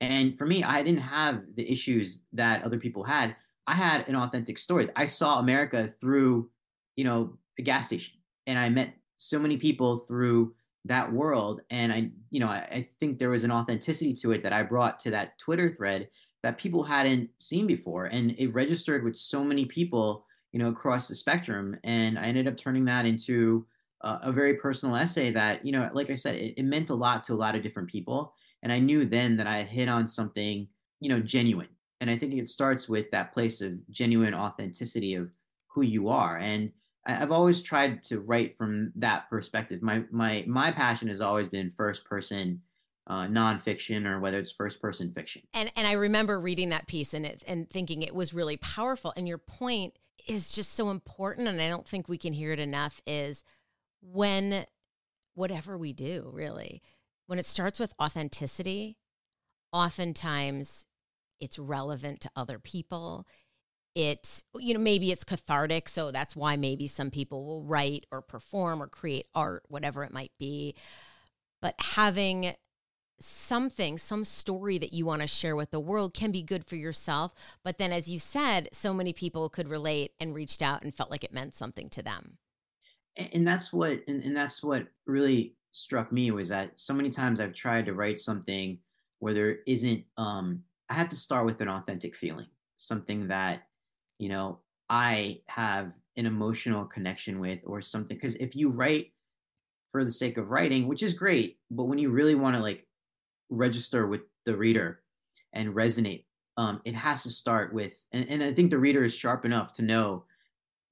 and 0.00 0.36
for 0.36 0.46
me, 0.46 0.62
I 0.62 0.82
didn't 0.82 1.00
have 1.00 1.42
the 1.56 1.70
issues 1.70 2.20
that 2.32 2.62
other 2.62 2.78
people 2.78 3.04
had. 3.04 3.36
I 3.66 3.74
had 3.74 4.08
an 4.08 4.16
authentic 4.16 4.58
story. 4.58 4.88
I 4.96 5.06
saw 5.06 5.38
America 5.38 5.88
through, 6.00 6.50
you 6.96 7.04
know, 7.04 7.38
a 7.58 7.62
gas 7.62 7.86
station, 7.86 8.14
and 8.46 8.58
I 8.58 8.68
met 8.68 8.94
so 9.16 9.38
many 9.38 9.56
people 9.56 9.98
through 9.98 10.54
that 10.84 11.12
world. 11.12 11.60
And 11.70 11.92
I, 11.92 12.10
you 12.30 12.40
know, 12.40 12.48
I, 12.48 12.66
I 12.70 12.88
think 12.98 13.18
there 13.18 13.30
was 13.30 13.44
an 13.44 13.52
authenticity 13.52 14.14
to 14.14 14.32
it 14.32 14.42
that 14.42 14.52
I 14.52 14.62
brought 14.62 14.98
to 15.00 15.10
that 15.10 15.38
Twitter 15.38 15.72
thread 15.74 16.08
that 16.42 16.58
people 16.58 16.82
hadn't 16.82 17.30
seen 17.38 17.66
before 17.66 18.06
and 18.06 18.34
it 18.38 18.52
registered 18.52 19.04
with 19.04 19.16
so 19.16 19.44
many 19.44 19.64
people 19.64 20.26
you 20.52 20.58
know 20.58 20.68
across 20.68 21.08
the 21.08 21.14
spectrum 21.14 21.76
and 21.84 22.18
i 22.18 22.24
ended 22.24 22.48
up 22.48 22.56
turning 22.56 22.84
that 22.84 23.06
into 23.06 23.66
a 24.02 24.32
very 24.32 24.54
personal 24.54 24.96
essay 24.96 25.30
that 25.30 25.64
you 25.64 25.72
know 25.72 25.88
like 25.92 26.10
i 26.10 26.14
said 26.14 26.34
it, 26.34 26.54
it, 26.56 26.64
meant 26.64 26.90
a 26.90 26.94
lot 26.94 27.22
to 27.24 27.32
a 27.32 27.34
lot 27.34 27.54
of 27.54 27.62
different 27.62 27.88
people 27.88 28.34
and 28.62 28.72
i 28.72 28.78
knew 28.78 29.04
then 29.04 29.36
that 29.36 29.46
i 29.46 29.62
hit 29.62 29.88
on 29.88 30.06
something 30.06 30.66
you 31.00 31.08
know 31.08 31.20
genuine 31.20 31.68
and 32.00 32.10
i 32.10 32.16
think 32.16 32.34
it 32.34 32.48
starts 32.48 32.88
with 32.88 33.10
that 33.10 33.32
place 33.32 33.60
of 33.60 33.74
genuine 33.90 34.34
authenticity 34.34 35.14
of 35.14 35.30
who 35.68 35.82
you 35.82 36.08
are 36.08 36.38
and 36.38 36.72
i've 37.06 37.32
always 37.32 37.60
tried 37.60 38.02
to 38.02 38.20
write 38.20 38.56
from 38.56 38.92
that 38.96 39.28
perspective 39.30 39.82
my 39.82 40.02
my 40.10 40.44
my 40.46 40.70
passion 40.70 41.08
has 41.08 41.20
always 41.20 41.48
been 41.48 41.70
first 41.70 42.04
person 42.04 42.60
uh, 43.06 43.26
nonfiction 43.26 44.06
or 44.06 44.20
whether 44.20 44.38
it's 44.38 44.52
first 44.52 44.80
person 44.80 45.12
fiction. 45.12 45.42
And 45.52 45.70
and 45.76 45.86
I 45.86 45.92
remember 45.92 46.38
reading 46.38 46.70
that 46.70 46.86
piece 46.86 47.14
and 47.14 47.26
it 47.26 47.42
and 47.46 47.68
thinking 47.68 48.02
it 48.02 48.14
was 48.14 48.32
really 48.32 48.56
powerful. 48.56 49.12
And 49.16 49.26
your 49.26 49.38
point 49.38 49.94
is 50.26 50.52
just 50.52 50.74
so 50.74 50.90
important, 50.90 51.48
and 51.48 51.60
I 51.60 51.68
don't 51.68 51.86
think 51.86 52.08
we 52.08 52.18
can 52.18 52.32
hear 52.32 52.52
it 52.52 52.60
enough. 52.60 53.02
Is 53.06 53.44
when 54.02 54.66
whatever 55.34 55.78
we 55.78 55.92
do, 55.92 56.30
really, 56.32 56.82
when 57.26 57.38
it 57.38 57.46
starts 57.46 57.78
with 57.80 57.94
authenticity, 58.00 58.98
oftentimes 59.72 60.84
it's 61.40 61.58
relevant 61.58 62.20
to 62.20 62.30
other 62.36 62.58
people. 62.58 63.26
It, 63.94 64.42
you 64.58 64.74
know, 64.74 64.80
maybe 64.80 65.10
it's 65.10 65.24
cathartic. 65.24 65.88
So 65.88 66.10
that's 66.10 66.36
why 66.36 66.56
maybe 66.56 66.86
some 66.86 67.10
people 67.10 67.46
will 67.46 67.64
write 67.64 68.06
or 68.10 68.22
perform 68.22 68.82
or 68.82 68.86
create 68.86 69.26
art, 69.34 69.64
whatever 69.68 70.04
it 70.04 70.12
might 70.12 70.32
be. 70.38 70.74
But 71.60 71.74
having 71.78 72.54
something, 73.20 73.98
some 73.98 74.24
story 74.24 74.78
that 74.78 74.92
you 74.92 75.06
want 75.06 75.22
to 75.22 75.28
share 75.28 75.54
with 75.56 75.70
the 75.70 75.80
world 75.80 76.14
can 76.14 76.32
be 76.32 76.42
good 76.42 76.66
for 76.66 76.76
yourself. 76.76 77.34
But 77.64 77.78
then, 77.78 77.92
as 77.92 78.08
you 78.08 78.18
said, 78.18 78.68
so 78.72 78.92
many 78.92 79.12
people 79.12 79.48
could 79.48 79.68
relate 79.68 80.12
and 80.18 80.34
reached 80.34 80.62
out 80.62 80.82
and 80.82 80.94
felt 80.94 81.10
like 81.10 81.24
it 81.24 81.32
meant 81.32 81.54
something 81.54 81.88
to 81.90 82.02
them. 82.02 82.38
And 83.16 83.46
that's 83.46 83.72
what, 83.72 84.00
and, 84.08 84.22
and 84.24 84.36
that's 84.36 84.62
what 84.62 84.86
really 85.06 85.54
struck 85.72 86.12
me 86.12 86.30
was 86.30 86.48
that 86.48 86.78
so 86.78 86.94
many 86.94 87.10
times 87.10 87.40
I've 87.40 87.54
tried 87.54 87.86
to 87.86 87.94
write 87.94 88.20
something 88.20 88.78
where 89.18 89.34
there 89.34 89.58
isn't, 89.66 90.04
um, 90.16 90.62
I 90.88 90.94
have 90.94 91.08
to 91.10 91.16
start 91.16 91.46
with 91.46 91.60
an 91.60 91.68
authentic 91.68 92.16
feeling, 92.16 92.46
something 92.76 93.28
that, 93.28 93.62
you 94.18 94.28
know, 94.28 94.60
I 94.88 95.40
have 95.46 95.92
an 96.16 96.26
emotional 96.26 96.84
connection 96.84 97.38
with 97.40 97.60
or 97.64 97.80
something. 97.80 98.16
Because 98.16 98.34
if 98.36 98.56
you 98.56 98.68
write 98.70 99.12
for 99.90 100.04
the 100.04 100.12
sake 100.12 100.38
of 100.38 100.50
writing, 100.50 100.88
which 100.88 101.02
is 101.02 101.14
great, 101.14 101.58
but 101.70 101.84
when 101.84 101.98
you 101.98 102.10
really 102.10 102.34
want 102.34 102.56
to 102.56 102.62
like 102.62 102.86
register 103.50 104.06
with 104.06 104.22
the 104.46 104.56
reader 104.56 105.02
and 105.52 105.74
resonate, 105.74 106.24
um, 106.56 106.80
it 106.84 106.94
has 106.94 107.22
to 107.22 107.30
start 107.30 107.72
with, 107.72 108.06
and, 108.12 108.26
and 108.28 108.42
I 108.42 108.52
think 108.52 108.70
the 108.70 108.78
reader 108.78 109.04
is 109.04 109.14
sharp 109.14 109.44
enough 109.44 109.72
to 109.74 109.82
know 109.82 110.24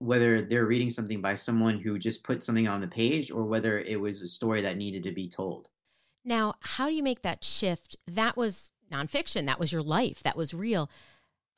whether 0.00 0.40
they're 0.40 0.66
reading 0.66 0.90
something 0.90 1.20
by 1.20 1.34
someone 1.34 1.78
who 1.78 1.98
just 1.98 2.24
put 2.24 2.42
something 2.42 2.66
on 2.66 2.80
the 2.80 2.88
page 2.88 3.30
or 3.30 3.44
whether 3.44 3.78
it 3.78 4.00
was 4.00 4.22
a 4.22 4.26
story 4.26 4.62
that 4.62 4.78
needed 4.78 5.02
to 5.04 5.12
be 5.12 5.28
told. 5.28 5.68
Now, 6.24 6.54
how 6.60 6.88
do 6.88 6.94
you 6.94 7.02
make 7.02 7.22
that 7.22 7.44
shift? 7.44 7.96
That 8.06 8.36
was 8.36 8.70
nonfiction, 8.90 9.46
that 9.46 9.60
was 9.60 9.72
your 9.72 9.82
life, 9.82 10.22
that 10.22 10.36
was 10.36 10.54
real. 10.54 10.90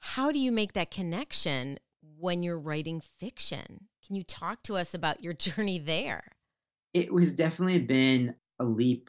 How 0.01 0.33
do 0.33 0.41
you 0.41 0.51
make 0.51 0.73
that 0.73 0.91
connection 0.91 1.79
when 2.19 2.43
you're 2.43 2.59
writing 2.59 3.01
fiction? 3.01 3.87
Can 4.05 4.17
you 4.17 4.25
talk 4.25 4.65
to 4.65 4.77
us 4.77 4.93
about 4.93 5.23
your 5.23 5.33
journey 5.33 5.79
there? 5.79 6.25
It 6.93 7.13
was 7.13 7.33
definitely 7.33 7.79
been 7.79 8.35
a 8.59 8.65
leap 8.65 9.09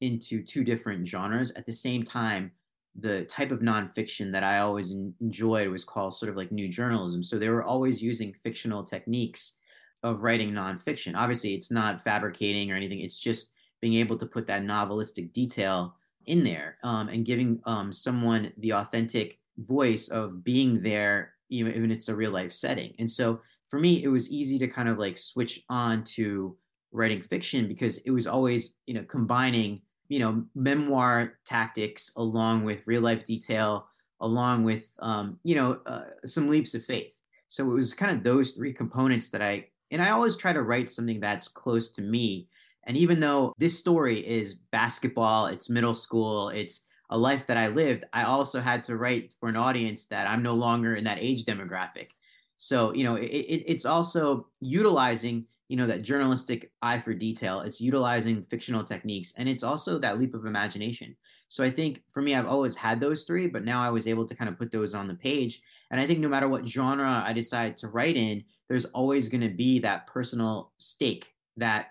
into 0.00 0.42
two 0.42 0.64
different 0.64 1.06
genres. 1.06 1.50
At 1.52 1.66
the 1.66 1.72
same 1.72 2.02
time, 2.02 2.52
the 2.98 3.24
type 3.24 3.50
of 3.50 3.60
nonfiction 3.60 4.30
that 4.32 4.44
I 4.44 4.58
always 4.58 4.92
enjoyed 5.20 5.68
was 5.68 5.84
called 5.84 6.14
sort 6.14 6.30
of 6.30 6.36
like 6.36 6.52
new 6.52 6.68
journalism. 6.68 7.22
So 7.22 7.38
they 7.38 7.48
were 7.48 7.64
always 7.64 8.02
using 8.02 8.34
fictional 8.44 8.84
techniques 8.84 9.54
of 10.02 10.22
writing 10.22 10.52
nonfiction. 10.52 11.16
Obviously, 11.16 11.54
it's 11.54 11.70
not 11.70 12.02
fabricating 12.02 12.70
or 12.70 12.74
anything, 12.74 13.00
it's 13.00 13.18
just 13.18 13.54
being 13.80 13.94
able 13.94 14.16
to 14.18 14.26
put 14.26 14.46
that 14.46 14.62
novelistic 14.62 15.32
detail 15.32 15.96
in 16.26 16.44
there 16.44 16.76
um, 16.84 17.08
and 17.08 17.24
giving 17.24 17.60
um, 17.64 17.92
someone 17.92 18.52
the 18.58 18.72
authentic 18.72 19.38
voice 19.58 20.08
of 20.08 20.44
being 20.44 20.82
there, 20.82 21.34
even, 21.50 21.72
if 21.72 21.90
it's 21.90 22.08
a 22.08 22.14
real 22.14 22.30
life 22.30 22.52
setting. 22.52 22.94
And 22.98 23.10
so 23.10 23.40
for 23.68 23.78
me, 23.78 24.04
it 24.04 24.08
was 24.08 24.30
easy 24.30 24.58
to 24.58 24.68
kind 24.68 24.88
of 24.88 24.98
like 24.98 25.18
switch 25.18 25.62
on 25.68 26.04
to 26.04 26.56
writing 26.92 27.20
fiction 27.20 27.66
because 27.66 27.98
it 27.98 28.10
was 28.10 28.26
always, 28.26 28.76
you 28.86 28.94
know, 28.94 29.04
combining 29.04 29.80
you 30.12 30.18
know 30.18 30.44
memoir 30.54 31.38
tactics 31.46 32.12
along 32.16 32.64
with 32.64 32.86
real 32.86 33.00
life 33.00 33.24
detail 33.24 33.88
along 34.20 34.62
with 34.62 34.88
um, 34.98 35.38
you 35.42 35.54
know 35.54 35.80
uh, 35.86 36.04
some 36.26 36.50
leaps 36.50 36.74
of 36.74 36.84
faith. 36.84 37.16
So 37.48 37.70
it 37.70 37.74
was 37.74 37.94
kind 37.94 38.12
of 38.12 38.22
those 38.22 38.52
three 38.52 38.74
components 38.74 39.30
that 39.30 39.40
i 39.40 39.66
and 39.90 40.02
i 40.02 40.10
always 40.10 40.36
try 40.36 40.52
to 40.52 40.62
write 40.62 40.90
something 40.90 41.18
that's 41.18 41.48
close 41.48 41.88
to 41.92 42.02
me. 42.02 42.48
And 42.84 42.94
even 42.96 43.20
though 43.20 43.54
this 43.56 43.78
story 43.78 44.18
is 44.26 44.54
basketball 44.70 45.46
it's 45.46 45.70
middle 45.70 45.94
school 45.94 46.50
it's 46.50 46.84
a 47.08 47.16
life 47.16 47.46
that 47.46 47.56
i 47.56 47.68
lived 47.68 48.04
i 48.12 48.24
also 48.24 48.60
had 48.60 48.82
to 48.84 48.96
write 48.98 49.32
for 49.38 49.48
an 49.48 49.56
audience 49.56 50.06
that 50.06 50.26
i'm 50.26 50.42
no 50.42 50.54
longer 50.54 50.94
in 50.94 51.04
that 51.04 51.20
age 51.20 51.46
demographic. 51.46 52.08
So 52.58 52.92
you 52.92 53.04
know 53.04 53.14
it, 53.14 53.30
it, 53.54 53.64
it's 53.72 53.86
also 53.86 54.48
utilizing 54.60 55.46
you 55.72 55.78
know 55.78 55.86
that 55.86 56.02
journalistic 56.02 56.70
eye 56.82 56.98
for 56.98 57.14
detail. 57.14 57.62
It's 57.62 57.80
utilizing 57.80 58.42
fictional 58.42 58.84
techniques 58.84 59.32
and 59.38 59.48
it's 59.48 59.62
also 59.62 59.98
that 60.00 60.18
leap 60.18 60.34
of 60.34 60.44
imagination. 60.44 61.16
So 61.48 61.64
i 61.64 61.70
think 61.70 62.02
for 62.12 62.20
me 62.20 62.34
i've 62.34 62.46
always 62.46 62.76
had 62.76 63.00
those 63.00 63.24
three 63.24 63.46
but 63.46 63.64
now 63.64 63.82
i 63.82 63.88
was 63.88 64.06
able 64.06 64.26
to 64.26 64.34
kind 64.34 64.50
of 64.50 64.58
put 64.58 64.70
those 64.70 64.92
on 64.92 65.08
the 65.08 65.14
page. 65.14 65.62
And 65.90 65.98
i 65.98 66.06
think 66.06 66.18
no 66.18 66.28
matter 66.28 66.46
what 66.46 66.68
genre 66.68 67.24
i 67.26 67.32
decide 67.32 67.78
to 67.78 67.88
write 67.88 68.16
in 68.16 68.44
there's 68.68 68.84
always 68.84 69.30
going 69.30 69.40
to 69.40 69.48
be 69.48 69.78
that 69.78 70.06
personal 70.06 70.72
stake 70.76 71.32
that 71.56 71.86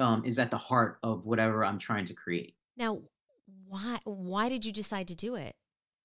um, 0.00 0.24
is 0.24 0.40
at 0.40 0.50
the 0.50 0.58
heart 0.58 0.98
of 1.04 1.24
whatever 1.24 1.64
i'm 1.64 1.78
trying 1.78 2.06
to 2.06 2.14
create. 2.14 2.56
Now 2.76 3.02
why 3.68 4.00
why 4.02 4.48
did 4.48 4.66
you 4.66 4.72
decide 4.72 5.06
to 5.08 5.14
do 5.14 5.36
it? 5.36 5.54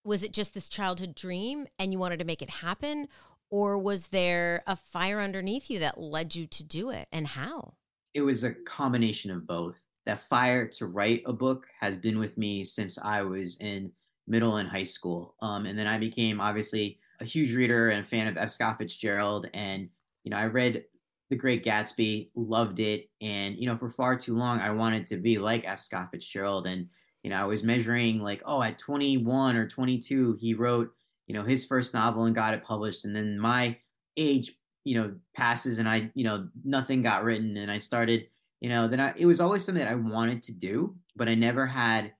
Was 0.03 0.23
it 0.23 0.33
just 0.33 0.53
this 0.53 0.69
childhood 0.69 1.15
dream 1.15 1.65
and 1.79 1.91
you 1.91 1.97
wanted 1.97 2.19
to 2.19 2.25
make 2.25 2.43
it 2.43 2.51
happen 2.51 3.07
or 3.49 3.77
was 3.77 4.07
there 4.07 4.63
a 4.67 4.75
fire 4.75 5.19
underneath 5.19 5.69
you 5.69 5.79
that 5.79 5.99
led 5.99 6.35
you 6.35 6.47
to 6.47 6.63
do 6.63 6.89
it 6.89 7.07
and 7.11 7.27
how? 7.27 7.75
It 8.13 8.21
was 8.21 8.43
a 8.43 8.53
combination 8.53 9.31
of 9.31 9.47
both. 9.47 9.79
That 10.05 10.21
fire 10.21 10.67
to 10.69 10.85
write 10.85 11.23
a 11.25 11.33
book 11.33 11.67
has 11.79 11.95
been 11.95 12.17
with 12.17 12.37
me 12.37 12.63
since 12.65 12.97
I 12.97 13.21
was 13.21 13.57
in 13.57 13.91
middle 14.27 14.57
and 14.57 14.69
high 14.69 14.83
school. 14.83 15.35
Um, 15.41 15.65
and 15.65 15.77
then 15.77 15.87
I 15.87 15.97
became 15.97 16.41
obviously 16.41 16.99
a 17.19 17.25
huge 17.25 17.55
reader 17.55 17.89
and 17.89 18.01
a 18.01 18.07
fan 18.07 18.27
of 18.27 18.37
F. 18.37 18.49
Scott 18.49 18.77
Fitzgerald. 18.77 19.47
And, 19.53 19.89
you 20.23 20.31
know, 20.31 20.37
I 20.37 20.45
read 20.45 20.85
The 21.29 21.35
Great 21.35 21.63
Gatsby, 21.63 22.29
loved 22.35 22.79
it. 22.79 23.09
And, 23.21 23.57
you 23.57 23.67
know, 23.67 23.77
for 23.77 23.89
far 23.89 24.17
too 24.17 24.35
long, 24.35 24.59
I 24.59 24.71
wanted 24.71 25.07
to 25.07 25.17
be 25.17 25.37
like 25.37 25.65
F. 25.65 25.79
Scott 25.79 26.09
Fitzgerald. 26.11 26.67
And, 26.67 26.87
you 27.23 27.29
know, 27.29 27.37
I 27.37 27.45
was 27.45 27.63
measuring 27.63 28.19
like, 28.19 28.41
oh, 28.45 28.61
at 28.61 28.77
21 28.77 29.55
or 29.55 29.67
22, 29.67 30.37
he 30.39 30.53
wrote 30.53 30.91
you 31.27 31.33
know 31.33 31.43
his 31.43 31.65
first 31.65 31.93
novel 31.93 32.25
and 32.25 32.35
got 32.35 32.53
it 32.53 32.63
published 32.63 33.05
and 33.05 33.15
then 33.15 33.39
my 33.39 33.77
age 34.17 34.53
you 34.83 34.95
know 34.97 35.13
passes 35.35 35.79
and 35.79 35.87
i 35.87 36.09
you 36.15 36.23
know 36.23 36.47
nothing 36.63 37.01
got 37.01 37.23
written 37.23 37.57
and 37.57 37.71
i 37.71 37.77
started 37.77 38.27
you 38.61 38.69
know 38.69 38.87
then 38.87 38.99
I, 38.99 39.13
it 39.15 39.25
was 39.25 39.39
always 39.39 39.63
something 39.63 39.83
that 39.83 39.91
i 39.91 39.95
wanted 39.95 40.41
to 40.43 40.51
do 40.53 40.95
but 41.15 41.27
i 41.27 41.35
never 41.35 41.65
had 41.65 42.13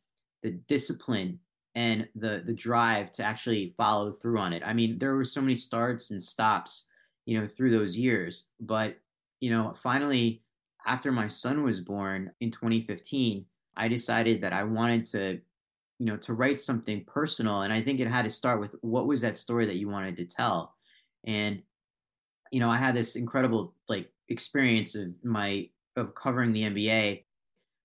the 0.43 0.51
discipline 0.51 1.39
and 1.77 2.07
the 2.15 2.41
the 2.43 2.53
drive 2.53 3.11
to 3.13 3.23
actually 3.23 3.75
follow 3.77 4.11
through 4.11 4.39
on 4.39 4.51
it. 4.51 4.63
I 4.65 4.73
mean 4.73 4.97
there 4.97 5.15
were 5.15 5.23
so 5.23 5.41
many 5.41 5.55
starts 5.55 6.09
and 6.09 6.21
stops 6.21 6.87
you 7.27 7.39
know 7.39 7.45
through 7.45 7.71
those 7.71 7.95
years 7.95 8.47
but 8.59 8.97
you 9.41 9.51
know 9.51 9.73
finally 9.73 10.41
after 10.87 11.11
my 11.11 11.27
son 11.27 11.63
was 11.63 11.79
born 11.79 12.31
in 12.39 12.49
2015 12.49 13.45
i 13.75 13.87
decided 13.87 14.41
that 14.41 14.53
i 14.53 14.63
wanted 14.63 15.03
to 15.05 15.39
you 16.00 16.06
know 16.06 16.18
to 16.18 16.34
write 16.34 16.62
something 16.62 17.04
personal 17.06 17.62
and 17.62 17.74
i 17.74 17.82
think 17.82 18.00
it 18.00 18.08
had 18.08 18.25
to 18.25 18.30
start 18.30 18.60
with 18.60 18.75
what 18.82 19.08
was 19.08 19.22
that 19.22 19.38
story 19.38 19.66
that 19.66 19.77
you 19.77 19.89
wanted 19.89 20.18
to 20.18 20.25
tell? 20.25 20.75
And 21.25 21.62
you 22.51 22.60
know 22.60 22.70
i 22.70 22.77
had 22.77 22.96
this 22.96 23.16
incredible 23.16 23.74
like 23.89 24.12
experience 24.30 24.96
of 24.96 25.10
my 25.24 25.70
of 25.96 26.16
covering 26.16 26.54
the 26.54 26.63
nba 26.63 27.24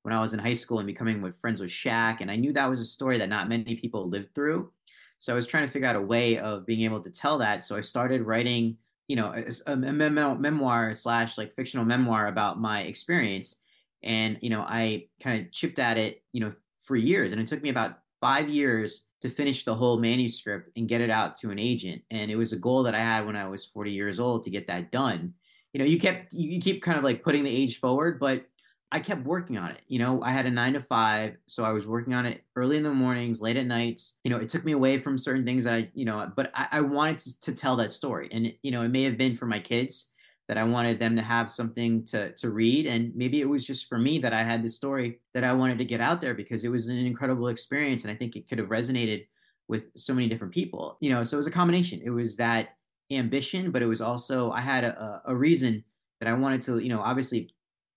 when 0.02 0.14
i 0.14 0.20
was 0.20 0.34
in 0.34 0.38
high 0.38 0.54
school 0.54 0.78
and 0.78 0.86
becoming 0.86 1.22
with 1.22 1.40
friends 1.40 1.60
with 1.60 1.70
Shaq 1.70 2.20
and 2.20 2.30
i 2.30 2.36
knew 2.36 2.52
that 2.52 2.68
was 2.68 2.80
a 2.80 2.84
story 2.84 3.18
that 3.18 3.28
not 3.28 3.48
many 3.48 3.76
people 3.76 4.08
lived 4.08 4.34
through. 4.34 4.70
So 5.18 5.32
i 5.32 5.36
was 5.36 5.46
trying 5.46 5.66
to 5.66 5.72
figure 5.72 5.88
out 5.88 5.96
a 5.96 6.00
way 6.00 6.38
of 6.38 6.66
being 6.66 6.82
able 6.82 7.00
to 7.00 7.10
tell 7.10 7.38
that 7.38 7.64
so 7.64 7.76
i 7.76 7.80
started 7.80 8.22
writing 8.22 8.76
you 9.08 9.16
know 9.16 9.34
a, 9.34 9.72
a 9.72 9.76
memoir 9.76 10.94
slash 10.94 11.38
like 11.38 11.54
fictional 11.54 11.84
memoir 11.84 12.28
about 12.28 12.60
my 12.60 12.82
experience. 12.82 13.56
And 14.04 14.38
you 14.40 14.50
know 14.50 14.62
i 14.62 15.06
kind 15.20 15.40
of 15.40 15.52
chipped 15.52 15.78
at 15.78 15.96
it 15.96 16.22
you 16.32 16.40
know 16.40 16.52
for 16.92 16.96
years 16.96 17.32
and 17.32 17.40
it 17.40 17.46
took 17.46 17.62
me 17.62 17.70
about 17.70 18.00
five 18.20 18.50
years 18.50 19.04
to 19.22 19.30
finish 19.30 19.64
the 19.64 19.74
whole 19.74 19.98
manuscript 19.98 20.68
and 20.76 20.90
get 20.90 21.00
it 21.00 21.08
out 21.08 21.34
to 21.34 21.50
an 21.50 21.58
agent. 21.58 22.02
And 22.10 22.30
it 22.30 22.36
was 22.36 22.52
a 22.52 22.58
goal 22.58 22.82
that 22.82 22.94
I 22.94 22.98
had 22.98 23.24
when 23.24 23.34
I 23.34 23.46
was 23.48 23.64
40 23.64 23.90
years 23.90 24.20
old 24.20 24.42
to 24.42 24.50
get 24.50 24.66
that 24.66 24.92
done. 24.92 25.32
You 25.72 25.78
know, 25.78 25.86
you 25.86 25.98
kept 25.98 26.34
you 26.34 26.60
keep 26.60 26.82
kind 26.82 26.98
of 26.98 27.04
like 27.04 27.24
putting 27.24 27.44
the 27.44 27.56
age 27.56 27.80
forward, 27.80 28.20
but 28.20 28.44
I 28.90 29.00
kept 29.00 29.24
working 29.24 29.56
on 29.56 29.70
it. 29.70 29.80
You 29.88 30.00
know, 30.00 30.22
I 30.22 30.32
had 30.32 30.44
a 30.44 30.50
nine 30.50 30.74
to 30.74 30.82
five, 30.82 31.38
so 31.46 31.64
I 31.64 31.70
was 31.70 31.86
working 31.86 32.12
on 32.12 32.26
it 32.26 32.44
early 32.56 32.76
in 32.76 32.82
the 32.82 32.92
mornings, 32.92 33.40
late 33.40 33.56
at 33.56 33.64
nights. 33.64 34.18
You 34.22 34.30
know, 34.30 34.36
it 34.36 34.50
took 34.50 34.66
me 34.66 34.72
away 34.72 34.98
from 34.98 35.16
certain 35.16 35.46
things 35.46 35.64
that 35.64 35.72
I, 35.72 35.88
you 35.94 36.04
know, 36.04 36.30
but 36.36 36.50
I, 36.52 36.66
I 36.72 36.80
wanted 36.82 37.20
to, 37.20 37.40
to, 37.40 37.54
tell 37.54 37.74
that 37.76 37.94
story. 37.94 38.28
And, 38.32 38.52
you 38.60 38.70
know, 38.70 38.82
it 38.82 38.90
may 38.90 39.04
have 39.04 39.16
been 39.16 39.34
for 39.34 39.46
my 39.46 39.60
kids 39.60 40.11
that 40.48 40.58
I 40.58 40.64
wanted 40.64 40.98
them 40.98 41.16
to 41.16 41.22
have 41.22 41.50
something 41.50 42.04
to 42.06 42.32
to 42.32 42.50
read 42.50 42.86
and 42.86 43.14
maybe 43.14 43.40
it 43.40 43.48
was 43.48 43.66
just 43.66 43.88
for 43.88 43.98
me 43.98 44.18
that 44.18 44.32
I 44.32 44.42
had 44.42 44.62
this 44.62 44.76
story 44.76 45.20
that 45.34 45.44
I 45.44 45.52
wanted 45.52 45.78
to 45.78 45.84
get 45.84 46.00
out 46.00 46.20
there 46.20 46.34
because 46.34 46.64
it 46.64 46.68
was 46.68 46.88
an 46.88 47.06
incredible 47.06 47.48
experience 47.48 48.04
and 48.04 48.10
I 48.10 48.16
think 48.16 48.36
it 48.36 48.48
could 48.48 48.58
have 48.58 48.68
resonated 48.68 49.26
with 49.68 49.84
so 49.96 50.12
many 50.12 50.28
different 50.28 50.52
people. 50.52 50.98
You 51.00 51.10
know, 51.10 51.22
so 51.22 51.36
it 51.36 51.38
was 51.38 51.46
a 51.46 51.52
combination. 51.52 52.00
It 52.04 52.10
was 52.10 52.36
that 52.36 52.76
ambition, 53.10 53.70
but 53.70 53.82
it 53.82 53.86
was 53.86 54.00
also 54.00 54.50
I 54.52 54.60
had 54.60 54.84
a, 54.84 55.22
a 55.26 55.34
reason 55.34 55.84
that 56.20 56.28
I 56.28 56.34
wanted 56.34 56.62
to, 56.62 56.78
you 56.78 56.88
know, 56.88 57.00
obviously 57.00 57.54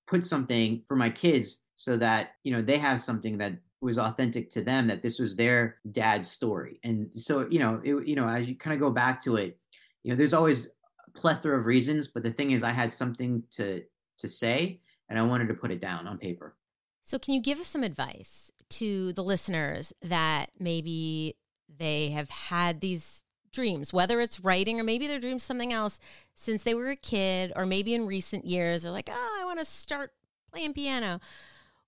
put 0.07 0.25
something 0.25 0.83
for 0.87 0.95
my 0.95 1.09
kids 1.09 1.59
so 1.75 1.97
that, 1.97 2.31
you 2.43 2.51
know, 2.51 2.61
they 2.61 2.77
have 2.77 3.01
something 3.01 3.37
that 3.39 3.53
was 3.81 3.97
authentic 3.97 4.49
to 4.51 4.61
them 4.61 4.87
that 4.87 5.03
this 5.03 5.19
was 5.19 5.35
their 5.35 5.77
dad's 5.91 6.29
story. 6.29 6.79
And 6.83 7.09
so, 7.13 7.47
you 7.49 7.59
know, 7.59 7.81
it, 7.83 8.07
you 8.07 8.15
know, 8.15 8.27
as 8.27 8.47
you 8.47 8.55
kind 8.55 8.73
of 8.73 8.79
go 8.79 8.89
back 8.89 9.19
to 9.21 9.35
it, 9.35 9.59
you 10.03 10.11
know, 10.11 10.17
there's 10.17 10.33
always 10.33 10.74
plethora 11.15 11.57
of 11.57 11.65
reasons, 11.65 12.07
but 12.07 12.23
the 12.23 12.31
thing 12.31 12.51
is, 12.51 12.63
I 12.63 12.71
had 12.71 12.93
something 12.93 13.43
to 13.51 13.83
to 14.17 14.27
say, 14.27 14.79
and 15.09 15.19
I 15.19 15.23
wanted 15.23 15.47
to 15.49 15.53
put 15.53 15.71
it 15.71 15.81
down 15.81 16.07
on 16.07 16.17
paper. 16.17 16.55
So, 17.03 17.19
can 17.19 17.33
you 17.33 17.41
give 17.41 17.59
us 17.59 17.67
some 17.67 17.83
advice 17.83 18.51
to 18.69 19.13
the 19.13 19.23
listeners 19.23 19.93
that 20.01 20.51
maybe 20.59 21.35
they 21.77 22.09
have 22.09 22.29
had 22.29 22.81
these 22.81 23.23
dreams, 23.51 23.93
whether 23.93 24.19
it's 24.21 24.39
writing 24.39 24.79
or 24.79 24.83
maybe 24.83 25.07
their 25.07 25.19
dreams 25.19 25.43
something 25.43 25.71
else 25.73 25.99
since 26.33 26.63
they 26.63 26.73
were 26.73 26.89
a 26.89 26.95
kid, 26.95 27.53
or 27.55 27.65
maybe 27.65 27.93
in 27.93 28.05
recent 28.05 28.45
years, 28.45 28.83
they're 28.83 28.91
like, 28.91 29.09
oh, 29.11 29.37
I 29.41 29.45
want 29.45 29.59
to 29.59 29.65
start 29.65 30.11
playing 30.51 30.73
piano. 30.73 31.19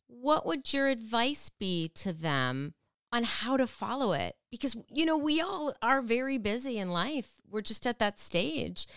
what 0.08 0.46
would 0.46 0.74
your 0.74 0.88
advice 0.88 1.50
be 1.50 1.90
to 1.90 2.14
them 2.14 2.74
on 3.12 3.24
how 3.24 3.58
to 3.58 3.68
follow 3.68 4.14
it? 4.14 4.36
Because, 4.50 4.78
you 4.90 5.06
know, 5.06 5.18
we 5.18 5.42
all 5.42 5.74
are 5.82 6.02
very 6.02 6.38
busy 6.38 6.78
in 6.78 6.92
life. 6.92 7.32
We're 7.50 7.62
just 7.62 7.86
at 7.86 8.00
that 8.00 8.20
stage. 8.20 8.88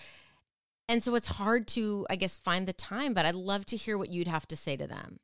And 0.91 1.05
so 1.05 1.15
it's 1.15 1.29
hard 1.29 1.69
to, 1.69 2.05
I 2.11 2.17
guess, 2.17 2.37
find 2.37 2.67
the 2.67 2.73
time, 2.73 3.15
but 3.15 3.25
I'd 3.25 3.37
love 3.37 3.65
to 3.67 3.77
hear 3.77 3.97
what 3.97 4.09
you'd 4.09 4.27
have 4.27 4.49
to 4.49 4.57
say 4.57 4.77
to 4.77 4.89
them. 4.89 5.21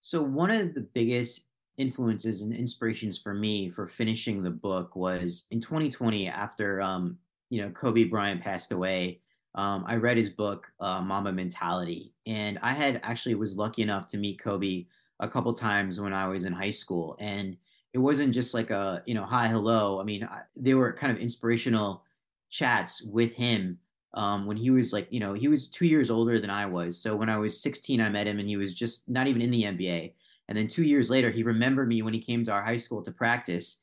So, 0.00 0.22
one 0.22 0.52
of 0.52 0.74
the 0.74 0.82
biggest 0.94 1.48
influences 1.76 2.42
and 2.42 2.52
inspirations 2.52 3.18
for 3.18 3.34
me 3.34 3.68
for 3.68 3.88
finishing 3.88 4.44
the 4.44 4.50
book 4.52 4.94
was 4.94 5.46
in 5.50 5.58
2020 5.58 6.28
after 6.28 6.80
um, 6.80 7.18
you 7.50 7.60
know 7.60 7.70
Kobe 7.70 8.04
Bryant 8.04 8.42
passed 8.42 8.70
away. 8.70 9.20
Um, 9.56 9.82
I 9.88 9.96
read 9.96 10.16
his 10.16 10.30
book 10.30 10.70
uh, 10.78 11.00
Mamba 11.00 11.32
Mentality, 11.32 12.14
and 12.26 12.56
I 12.62 12.70
had 12.72 13.00
actually 13.02 13.34
was 13.34 13.56
lucky 13.56 13.82
enough 13.82 14.06
to 14.08 14.18
meet 14.18 14.38
Kobe 14.38 14.86
a 15.18 15.26
couple 15.26 15.52
times 15.52 16.00
when 16.00 16.12
I 16.12 16.28
was 16.28 16.44
in 16.44 16.52
high 16.52 16.70
school, 16.70 17.16
and 17.18 17.56
it 17.92 17.98
wasn't 17.98 18.32
just 18.32 18.54
like 18.54 18.70
a 18.70 19.02
you 19.04 19.14
know 19.14 19.24
hi 19.24 19.48
hello. 19.48 20.00
I 20.00 20.04
mean, 20.04 20.22
I, 20.22 20.42
they 20.56 20.74
were 20.74 20.92
kind 20.92 21.10
of 21.10 21.18
inspirational 21.18 22.04
chats 22.50 23.02
with 23.02 23.34
him 23.34 23.78
um, 24.14 24.46
when 24.46 24.56
he 24.56 24.70
was 24.70 24.92
like 24.92 25.08
you 25.10 25.20
know 25.20 25.32
he 25.34 25.48
was 25.48 25.68
two 25.68 25.86
years 25.86 26.10
older 26.10 26.38
than 26.38 26.50
I 26.50 26.66
was. 26.66 27.00
So 27.00 27.16
when 27.16 27.28
I 27.28 27.38
was 27.38 27.60
16, 27.62 28.00
I 28.00 28.08
met 28.08 28.26
him, 28.26 28.38
and 28.38 28.48
he 28.48 28.56
was 28.56 28.74
just 28.74 29.08
not 29.08 29.26
even 29.26 29.42
in 29.42 29.50
the 29.50 29.64
NBA 29.64 30.12
and 30.52 30.58
then 30.58 30.68
two 30.68 30.82
years 30.82 31.08
later, 31.08 31.30
he 31.30 31.42
remembered 31.42 31.88
me 31.88 32.02
when 32.02 32.12
he 32.12 32.20
came 32.20 32.44
to 32.44 32.52
our 32.52 32.62
high 32.62 32.76
school 32.76 33.02
to 33.02 33.10
practice. 33.12 33.78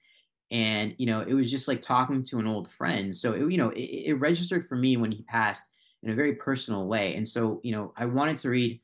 And, 0.52 0.94
you 1.00 1.06
know, 1.06 1.22
it 1.22 1.34
was 1.34 1.50
just 1.50 1.68
like 1.68 1.82
talking 1.82 2.24
to 2.26 2.38
an 2.38 2.48
old 2.48 2.70
friend. 2.72 3.16
So, 3.16 3.34
it, 3.34 3.52
you 3.52 3.58
know, 3.58 3.70
it, 3.70 3.80
it 3.80 4.20
registered 4.20 4.68
for 4.68 4.76
me 4.76 4.96
when 4.96 5.12
he 5.12 5.24
passed 5.24 5.70
in 6.04 6.12
a 6.12 6.16
very 6.16 6.36
personal 6.36 6.86
way. 6.86 7.16
And 7.16 7.28
so, 7.28 7.60
you 7.64 7.72
know, 7.72 7.94
I 7.98 8.06
wanted 8.06 8.38
to 8.40 8.50
read 8.50 8.80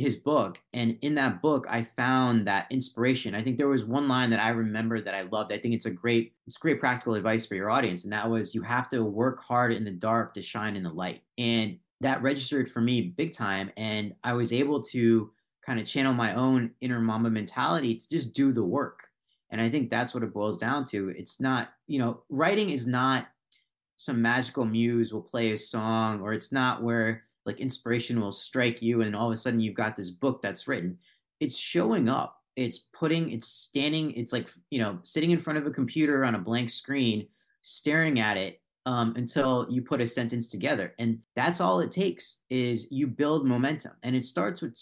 his 0.00 0.16
book. 0.16 0.60
And 0.72 0.98
in 1.02 1.14
that 1.16 1.42
book, 1.42 1.66
I 1.68 1.82
found 1.82 2.46
that 2.46 2.66
inspiration. 2.70 3.34
I 3.34 3.42
think 3.42 3.58
there 3.58 3.68
was 3.68 3.84
one 3.84 4.08
line 4.08 4.30
that 4.30 4.40
I 4.40 4.48
remember 4.48 5.00
that 5.00 5.14
I 5.14 5.22
loved. 5.22 5.52
I 5.52 5.58
think 5.58 5.74
it's 5.74 5.86
a 5.86 5.90
great, 5.90 6.32
it's 6.46 6.56
great 6.56 6.80
practical 6.80 7.14
advice 7.14 7.46
for 7.46 7.54
your 7.54 7.70
audience. 7.70 8.04
And 8.04 8.12
that 8.12 8.28
was 8.28 8.54
you 8.54 8.62
have 8.62 8.88
to 8.90 9.04
work 9.04 9.42
hard 9.42 9.72
in 9.72 9.84
the 9.84 9.90
dark 9.90 10.34
to 10.34 10.42
shine 10.42 10.76
in 10.76 10.82
the 10.82 10.90
light. 10.90 11.22
And 11.38 11.78
that 12.00 12.22
registered 12.22 12.68
for 12.68 12.80
me 12.80 13.02
big 13.02 13.32
time. 13.32 13.70
And 13.76 14.14
I 14.24 14.32
was 14.32 14.52
able 14.52 14.80
to 14.84 15.30
kind 15.64 15.78
of 15.78 15.86
channel 15.86 16.12
my 16.12 16.34
own 16.34 16.70
inner 16.80 17.00
mamba 17.00 17.30
mentality 17.30 17.94
to 17.94 18.08
just 18.08 18.32
do 18.32 18.52
the 18.52 18.64
work. 18.64 19.06
And 19.50 19.60
I 19.60 19.68
think 19.68 19.90
that's 19.90 20.14
what 20.14 20.22
it 20.22 20.32
boils 20.32 20.56
down 20.56 20.84
to. 20.86 21.10
It's 21.10 21.40
not, 21.40 21.70
you 21.86 21.98
know, 21.98 22.22
writing 22.28 22.70
is 22.70 22.86
not 22.86 23.28
some 23.96 24.22
magical 24.22 24.64
muse 24.64 25.12
will 25.12 25.20
play 25.20 25.52
a 25.52 25.58
song, 25.58 26.22
or 26.22 26.32
it's 26.32 26.52
not 26.52 26.82
where 26.82 27.24
like 27.50 27.60
inspiration 27.60 28.20
will 28.20 28.32
strike 28.32 28.80
you 28.80 29.02
and 29.02 29.16
all 29.16 29.26
of 29.26 29.32
a 29.32 29.36
sudden 29.36 29.60
you've 29.60 29.74
got 29.74 29.96
this 29.96 30.10
book 30.10 30.40
that's 30.42 30.68
written. 30.68 30.98
It's 31.40 31.56
showing 31.56 32.08
up. 32.08 32.36
It's 32.56 32.78
putting, 32.78 33.30
it's 33.30 33.46
standing, 33.46 34.12
it's 34.12 34.32
like, 34.32 34.50
you 34.70 34.78
know, 34.78 34.98
sitting 35.02 35.30
in 35.30 35.38
front 35.38 35.58
of 35.58 35.66
a 35.66 35.70
computer 35.70 36.24
on 36.24 36.34
a 36.34 36.38
blank 36.38 36.70
screen, 36.70 37.26
staring 37.62 38.20
at 38.20 38.36
it 38.36 38.60
um, 38.86 39.14
until 39.16 39.66
you 39.70 39.82
put 39.82 40.00
a 40.00 40.06
sentence 40.06 40.48
together. 40.48 40.94
And 40.98 41.18
that's 41.36 41.60
all 41.60 41.80
it 41.80 41.90
takes 41.90 42.38
is 42.50 42.88
you 42.90 43.06
build 43.06 43.46
momentum. 43.46 43.92
And 44.02 44.14
it 44.14 44.24
starts 44.24 44.62
with 44.62 44.76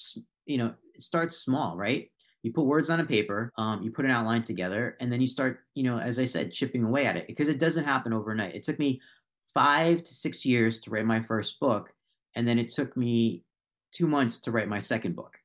you 0.46 0.58
know, 0.58 0.74
it 0.94 1.02
starts 1.02 1.36
small, 1.36 1.76
right? 1.76 2.10
You 2.42 2.52
put 2.52 2.64
words 2.64 2.90
on 2.90 3.00
a 3.00 3.04
paper, 3.04 3.52
um, 3.58 3.82
you 3.82 3.90
put 3.90 4.04
an 4.04 4.10
outline 4.10 4.42
together, 4.42 4.96
and 5.00 5.12
then 5.12 5.20
you 5.20 5.26
start, 5.26 5.60
you 5.74 5.82
know, 5.82 5.98
as 5.98 6.18
I 6.18 6.24
said, 6.24 6.52
chipping 6.52 6.84
away 6.84 7.06
at 7.06 7.16
it 7.16 7.26
because 7.26 7.48
it 7.48 7.60
doesn't 7.60 7.84
happen 7.84 8.12
overnight. 8.12 8.54
It 8.54 8.62
took 8.62 8.78
me 8.78 9.00
five 9.52 10.02
to 10.02 10.14
six 10.14 10.46
years 10.46 10.78
to 10.80 10.90
write 10.90 11.04
my 11.04 11.20
first 11.20 11.60
book, 11.60 11.92
and 12.34 12.46
then 12.46 12.58
it 12.58 12.68
took 12.68 12.96
me 12.96 13.44
two 13.92 14.06
months 14.06 14.38
to 14.38 14.50
write 14.50 14.68
my 14.68 14.78
second 14.78 15.16
book. 15.16 15.38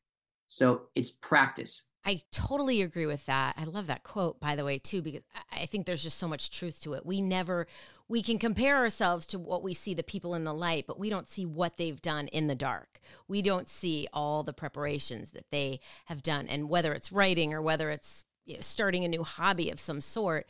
So 0.48 0.84
it's 0.96 1.12
practice. 1.12 1.90
I 2.06 2.22
totally 2.32 2.82
agree 2.82 3.06
with 3.06 3.26
that. 3.28 3.56
I 3.58 3.64
love 3.64 3.88
that 3.88 4.04
quote, 4.04 4.40
by 4.40 4.58
the 4.58 4.66
way, 4.66 4.78
too, 4.78 5.02
because 5.02 5.22
I 5.52 5.66
think 5.66 5.86
there's 5.86 6.04
just 6.04 6.18
so 6.18 6.28
much 6.28 6.52
truth 6.52 6.82
to 6.82 6.94
it. 6.94 7.06
We 7.06 7.22
never, 7.22 7.66
we 8.10 8.22
can 8.22 8.38
compare 8.38 8.76
ourselves 8.76 9.26
to 9.28 9.40
what 9.40 9.64
we 9.64 9.74
see 9.74 9.94
the 9.94 10.04
people 10.04 10.36
in 10.36 10.44
the 10.44 10.54
light, 10.54 10.86
but 10.86 11.00
we 11.00 11.10
don't 11.10 11.30
see 11.30 11.46
what 11.46 11.78
they've 11.78 12.02
done 12.02 12.28
in 12.28 12.48
the 12.48 12.56
dark. 12.56 13.00
We 13.30 13.42
don't 13.42 13.70
see 13.70 14.08
all 14.12 14.44
the 14.44 14.52
preparations 14.52 15.32
that 15.32 15.50
they 15.50 15.80
have 16.06 16.22
done. 16.22 16.48
And 16.48 16.70
whether 16.70 16.94
it's 16.94 17.14
writing 17.14 17.54
or 17.54 17.62
whether 17.62 17.90
it's 17.90 18.26
you 18.46 18.56
know, 18.56 18.62
starting 18.62 19.06
a 19.06 19.08
new 19.08 19.24
hobby 19.24 19.70
of 19.70 19.80
some 19.80 20.02
sort, 20.02 20.46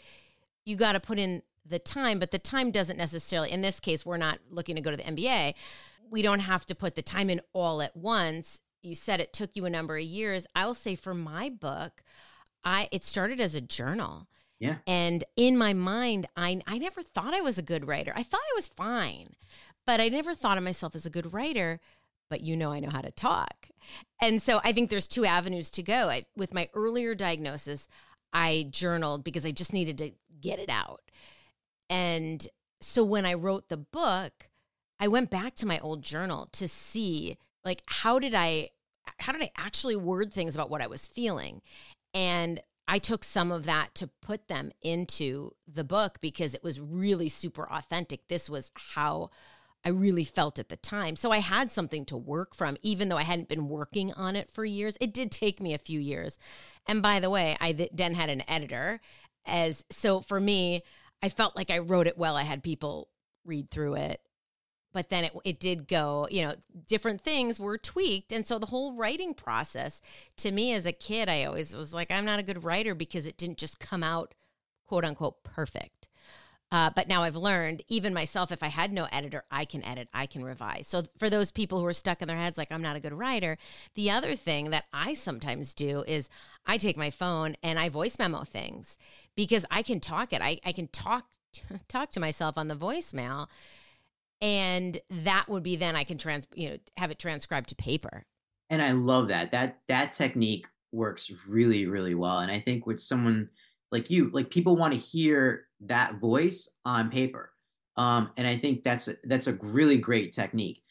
you 0.66 0.76
got 0.76 0.94
to 0.94 1.00
put 1.00 1.20
in 1.20 1.44
the 1.66 1.80
time, 1.80 2.18
but 2.18 2.32
the 2.32 2.40
time 2.40 2.72
doesn't 2.72 2.98
necessarily, 2.98 3.52
in 3.52 3.62
this 3.62 3.80
case, 3.80 4.06
we're 4.06 4.18
not 4.18 4.40
looking 4.50 4.76
to 4.76 4.82
go 4.82 4.92
to 4.92 4.98
the 4.98 5.04
NBA. 5.04 5.54
We 6.10 6.22
don't 6.22 6.40
have 6.40 6.66
to 6.68 6.76
put 6.76 6.96
the 6.96 7.02
time 7.02 7.30
in 7.30 7.42
all 7.54 7.82
at 7.82 7.96
once 7.96 8.62
you 8.84 8.96
said 8.96 9.20
it 9.20 9.34
took 9.34 9.52
you 9.56 9.66
a 9.66 9.70
number 9.70 9.98
of 9.98 10.04
years. 10.04 10.46
I 10.56 10.66
will 10.66 10.74
say 10.74 10.96
for 10.96 11.14
my 11.14 11.50
book, 11.50 12.04
I 12.64 12.90
it 12.92 13.04
started 13.04 13.40
as 13.40 13.56
a 13.56 13.62
journal. 13.62 14.28
Yeah. 14.60 14.78
And 14.86 15.24
in 15.36 15.58
my 15.58 15.74
mind, 15.74 16.28
I 16.36 16.62
I 16.68 16.78
never 16.78 17.02
thought 17.02 17.34
I 17.34 17.42
was 17.42 17.58
a 17.58 17.64
good 17.64 17.88
writer. 17.88 18.14
I 18.16 18.24
thought 18.24 18.42
I 18.42 18.56
was 18.56 18.68
fine, 18.68 19.36
but 19.88 20.00
I 20.00 20.10
never 20.10 20.34
thought 20.36 20.58
of 20.58 20.64
myself 20.64 20.96
as 20.96 21.06
a 21.06 21.10
good 21.10 21.34
writer. 21.34 21.80
But 22.30 22.42
you 22.42 22.56
know, 22.56 22.72
I 22.72 22.80
know 22.80 22.90
how 22.90 23.02
to 23.02 23.12
talk. 23.12 23.70
And 24.22 24.42
so 24.42 24.62
I 24.64 24.74
think 24.74 24.90
there's 24.90 25.08
two 25.08 25.26
avenues 25.26 25.70
to 25.72 25.84
go. 25.84 26.10
I, 26.10 26.26
with 26.38 26.54
my 26.54 26.70
earlier 26.74 27.16
diagnosis, 27.16 27.88
I 28.32 28.68
journaled 28.70 29.24
because 29.24 29.46
I 29.46 29.52
just 29.52 29.74
needed 29.74 29.98
to 30.00 30.12
get 30.40 30.60
it 30.60 30.70
out. 30.70 31.02
And 31.90 32.46
so 32.82 33.04
when 33.04 33.26
I 33.26 33.34
wrote 33.34 33.70
the 33.70 33.78
book, 33.78 34.50
I 35.04 35.08
went 35.10 35.30
back 35.30 35.56
to 35.56 35.66
my 35.66 35.80
old 35.80 36.02
journal 36.02 36.48
to 36.54 36.66
see 36.66 37.38
like 37.66 37.84
how 37.88 38.20
did 38.20 38.34
I 38.34 38.70
how 39.20 39.34
did 39.34 39.42
I 39.42 39.52
actually 39.58 39.98
word 39.98 40.34
things 40.34 40.56
about 40.56 40.70
what 40.70 40.82
I 40.82 40.88
was 40.88 41.08
feeling? 41.08 41.62
And 42.14 42.62
I 42.88 43.00
took 43.00 43.26
some 43.26 43.52
of 43.52 43.66
that 43.66 43.96
to 43.96 44.08
put 44.22 44.48
them 44.48 44.72
into 44.82 45.52
the 45.68 45.84
book 45.84 46.20
because 46.22 46.54
it 46.54 46.64
was 46.64 46.80
really 46.80 47.28
super 47.28 47.68
authentic. 47.70 48.30
This 48.30 48.50
was 48.50 48.72
how 48.94 49.30
I 49.84 49.90
really 49.90 50.24
felt 50.24 50.58
at 50.58 50.70
the 50.70 50.78
time. 50.78 51.18
So 51.18 51.32
I 51.32 51.40
had 51.40 51.70
something 51.70 52.06
to 52.06 52.16
work 52.16 52.56
from, 52.56 52.78
even 52.82 53.10
though 53.10 53.18
I 53.18 53.24
hadn't 53.24 53.50
been 53.50 53.68
working 53.68 54.14
on 54.14 54.38
it 54.38 54.50
for 54.50 54.64
years. 54.64 54.98
It 55.02 55.14
did 55.14 55.32
take 55.32 55.60
me 55.60 55.74
a 55.74 55.80
few 55.80 56.00
years. 56.00 56.40
And 56.86 57.02
by 57.02 57.20
the 57.20 57.30
way, 57.30 57.58
I 57.60 57.90
then 57.92 58.14
had 58.14 58.30
an 58.30 58.44
editor. 58.48 59.02
As 59.46 59.84
so 59.90 60.22
for 60.22 60.40
me, 60.40 60.82
I 61.22 61.28
felt 61.28 61.58
like 61.58 61.72
I 61.72 61.80
wrote 61.80 62.08
it 62.08 62.18
well. 62.18 62.38
I 62.38 62.44
had 62.44 62.64
people 62.64 63.10
read 63.44 63.70
through 63.70 63.96
it 63.96 64.22
but 64.94 65.10
then 65.10 65.26
it, 65.26 65.34
it 65.44 65.60
did 65.60 65.88
go 65.88 66.28
you 66.32 66.42
know 66.42 66.54
different 66.88 67.22
things 67.22 67.60
were 67.60 67.78
tweaked. 67.78 68.32
And 68.32 68.46
so 68.46 68.60
the 68.60 68.68
whole 68.68 68.94
writing 68.94 69.34
process 69.34 70.02
to 70.38 70.52
me 70.52 70.74
as 70.74 70.86
a 70.86 70.92
kid 70.92 71.28
i 71.30 71.44
always 71.44 71.76
was 71.76 71.94
like 71.94 72.12
i'm 72.12 72.26
not 72.26 72.40
a 72.40 72.44
good 72.44 72.64
writer 72.64 72.96
because 72.96 73.28
it 73.28 73.38
didn't 73.38 73.58
just 73.58 73.80
come 73.80 74.04
out 74.04 74.34
quote 74.88 75.06
unquote 75.06 75.44
perfect. 75.44 76.08
Uh, 76.72 76.90
but 76.96 77.08
now 77.08 77.22
i've 77.22 77.36
learned 77.36 77.84
even 77.88 78.14
myself 78.14 78.52
if 78.52 78.64
i 78.64 78.68
had 78.68 78.92
no 78.92 79.08
editor 79.12 79.44
i 79.52 79.64
can 79.66 79.84
edit 79.84 80.08
i 80.14 80.26
can 80.26 80.44
revise. 80.44 80.88
So 80.88 81.04
for 81.18 81.30
those 81.30 81.52
people 81.52 81.80
who 81.80 81.86
are 81.86 81.94
stuck 81.94 82.22
in 82.22 82.28
their 82.28 82.38
heads 82.38 82.58
like 82.58 82.72
i'm 82.72 82.82
not 82.82 82.96
a 82.96 83.00
good 83.00 83.14
writer 83.14 83.58
the 83.96 84.10
other 84.10 84.36
thing 84.36 84.72
that 84.72 84.86
i 84.92 85.14
sometimes 85.14 85.74
do 85.74 86.04
is 86.08 86.30
i 86.66 86.78
take 86.78 86.98
my 86.98 87.12
phone 87.12 87.56
and 87.62 87.78
i 87.78 87.90
voice 87.90 88.18
memo 88.18 88.44
things 88.44 88.98
because 89.36 89.66
i 89.70 89.84
can 89.84 90.00
talk 90.00 90.34
it. 90.34 90.42
I, 90.42 90.60
I 90.66 90.72
can 90.72 90.88
talk 90.88 91.26
talk 91.88 92.10
to 92.12 92.20
myself 92.20 92.58
on 92.58 92.68
the 92.68 92.76
voicemail 92.76 93.48
and 94.44 95.00
that 95.10 95.48
would 95.48 95.64
be 95.64 95.78
then 95.78 95.96
I 95.96 96.04
can 96.04 96.18
trans 96.18 96.48
you 96.54 96.70
know 96.70 96.78
have 96.98 97.10
it 97.10 97.18
transcribed 97.18 97.70
to 97.70 97.76
paper. 97.76 98.26
And 98.70 98.82
I 98.82 98.92
love 98.92 99.30
that. 99.30 99.52
That 99.52 99.80
that 99.88 100.14
technique 100.14 100.68
works 100.92 101.32
really 101.48 101.88
really 101.88 102.14
well 102.14 102.40
and 102.40 102.52
I 102.52 102.60
think 102.60 102.86
with 102.86 103.02
someone 103.02 103.50
like 103.92 104.10
you 104.10 104.30
like 104.32 104.52
people 104.52 104.76
want 104.76 104.94
to 104.94 105.00
hear 105.00 105.68
that 105.82 106.20
voice 106.20 106.70
on 106.86 107.10
paper. 107.10 107.52
Um, 107.96 108.32
and 108.38 108.48
I 108.48 108.58
think 108.58 108.84
that's 108.84 109.08
a, 109.08 109.14
that's 109.24 109.48
a 109.48 109.54
really 109.62 109.98
great 109.98 110.34
technique. 110.34 110.82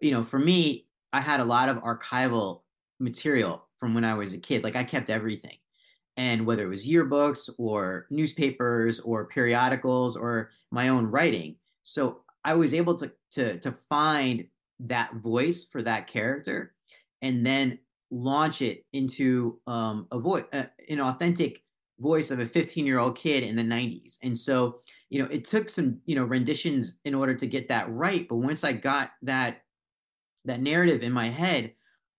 You 0.00 0.12
know, 0.12 0.22
for 0.22 0.38
me, 0.38 0.86
I 1.12 1.20
had 1.20 1.40
a 1.40 1.44
lot 1.44 1.68
of 1.68 1.78
archival 1.78 2.62
material 3.00 3.66
from 3.78 3.92
when 3.92 4.04
I 4.04 4.14
was 4.14 4.34
a 4.34 4.38
kid. 4.38 4.62
Like 4.62 4.76
I 4.76 4.84
kept 4.84 5.10
everything. 5.10 5.56
And 6.16 6.46
whether 6.46 6.62
it 6.62 6.68
was 6.68 6.86
yearbooks 6.86 7.50
or 7.58 8.06
newspapers 8.08 9.00
or 9.00 9.26
periodicals 9.26 10.16
or 10.16 10.50
my 10.70 10.88
own 10.88 11.06
writing. 11.06 11.56
So 11.82 12.23
I 12.44 12.54
was 12.54 12.74
able 12.74 12.94
to 12.96 13.12
to 13.32 13.58
to 13.60 13.72
find 13.88 14.46
that 14.80 15.14
voice 15.16 15.64
for 15.64 15.82
that 15.82 16.06
character, 16.06 16.74
and 17.22 17.44
then 17.44 17.78
launch 18.10 18.62
it 18.62 18.84
into 18.92 19.58
um, 19.66 20.06
a 20.12 20.18
voice, 20.18 20.44
uh, 20.52 20.64
an 20.88 21.00
authentic 21.00 21.62
voice 21.98 22.30
of 22.30 22.40
a 22.40 22.46
15 22.46 22.86
year 22.86 22.98
old 22.98 23.16
kid 23.16 23.42
in 23.42 23.56
the 23.56 23.62
90s. 23.62 24.18
And 24.22 24.36
so, 24.36 24.80
you 25.10 25.22
know, 25.22 25.28
it 25.30 25.44
took 25.44 25.70
some 25.70 26.00
you 26.04 26.14
know 26.14 26.24
renditions 26.24 26.98
in 27.04 27.14
order 27.14 27.34
to 27.34 27.46
get 27.46 27.68
that 27.68 27.90
right. 27.90 28.26
But 28.28 28.36
once 28.36 28.64
I 28.64 28.72
got 28.72 29.10
that 29.22 29.62
that 30.44 30.60
narrative 30.60 31.02
in 31.02 31.12
my 31.12 31.28
head, 31.28 31.72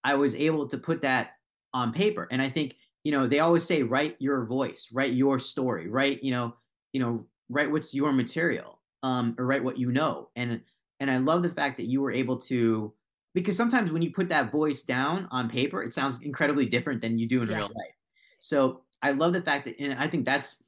I 0.04 0.16
was 0.16 0.36
able 0.36 0.68
to 0.68 0.78
put 0.78 1.02
that 1.02 1.32
on 1.74 1.92
paper. 1.94 2.28
And 2.32 2.42
I 2.42 2.50
think 2.50 2.76
you 3.04 3.12
know 3.12 3.28
they 3.28 3.40
always 3.40 3.64
say 3.64 3.84
write 3.84 4.16
your 4.20 4.46
voice, 4.46 4.90
write 4.94 5.14
your 5.14 5.40
story, 5.40 5.90
write 5.90 6.24
you 6.24 6.32
know 6.32 6.56
you 6.94 7.00
know 7.00 7.26
write 7.50 7.72
what's 7.72 7.94
your 7.94 8.12
material 8.12 8.75
um, 9.06 9.36
or 9.38 9.46
write 9.46 9.64
what 9.64 9.78
you 9.78 9.92
know. 9.92 10.30
And 10.36 10.62
and 11.00 11.12
I 11.12 11.18
love 11.18 11.44
the 11.44 11.50
fact 11.50 11.78
that 11.78 11.86
you 11.86 12.02
were 12.02 12.12
able 12.12 12.38
to 12.38 12.92
because 13.36 13.56
sometimes 13.56 13.92
when 13.92 14.02
you 14.02 14.12
put 14.12 14.30
that 14.30 14.52
voice 14.52 14.82
down 14.82 15.28
on 15.30 15.50
paper, 15.50 15.84
it 15.84 15.94
sounds 15.94 16.22
incredibly 16.22 16.66
different 16.66 17.02
than 17.02 17.20
you 17.20 17.28
do 17.28 17.44
in 17.44 17.50
yeah. 17.50 17.58
real 17.58 17.66
life. 17.66 17.96
So 18.40 18.82
I 19.02 19.12
love 19.12 19.34
the 19.34 19.42
fact 19.42 19.66
that, 19.66 19.76
and 19.78 20.00
I 20.00 20.08
think 20.08 20.26
that's 20.26 20.64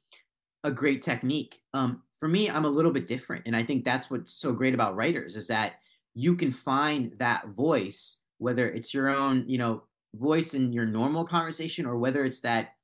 a 0.64 0.70
great 0.70 1.00
technique. 1.00 1.62
Um, 1.72 2.02
for 2.20 2.28
me, 2.28 2.50
I'm 2.50 2.66
a 2.66 2.70
little 2.70 2.90
bit 2.90 3.08
different, 3.08 3.44
and 3.46 3.56
I 3.56 3.62
think 3.62 3.84
that's 3.84 4.10
what's 4.10 4.34
so 4.34 4.52
great 4.52 4.74
about 4.74 4.96
writers 4.96 5.34
is 5.34 5.46
that 5.48 5.76
you 6.14 6.36
can 6.36 6.50
find 6.50 7.14
that 7.18 7.48
voice, 7.48 8.18
whether 8.36 8.68
it's 8.68 8.92
your 8.92 9.08
own, 9.08 9.44
you 9.48 9.56
know, 9.56 9.82
voice 10.14 10.52
in 10.52 10.72
your 10.72 10.84
normal 10.84 11.24
conversation, 11.24 11.86
or 11.86 11.96
whether 11.96 12.24
it's 12.24 12.40
that 12.40 12.74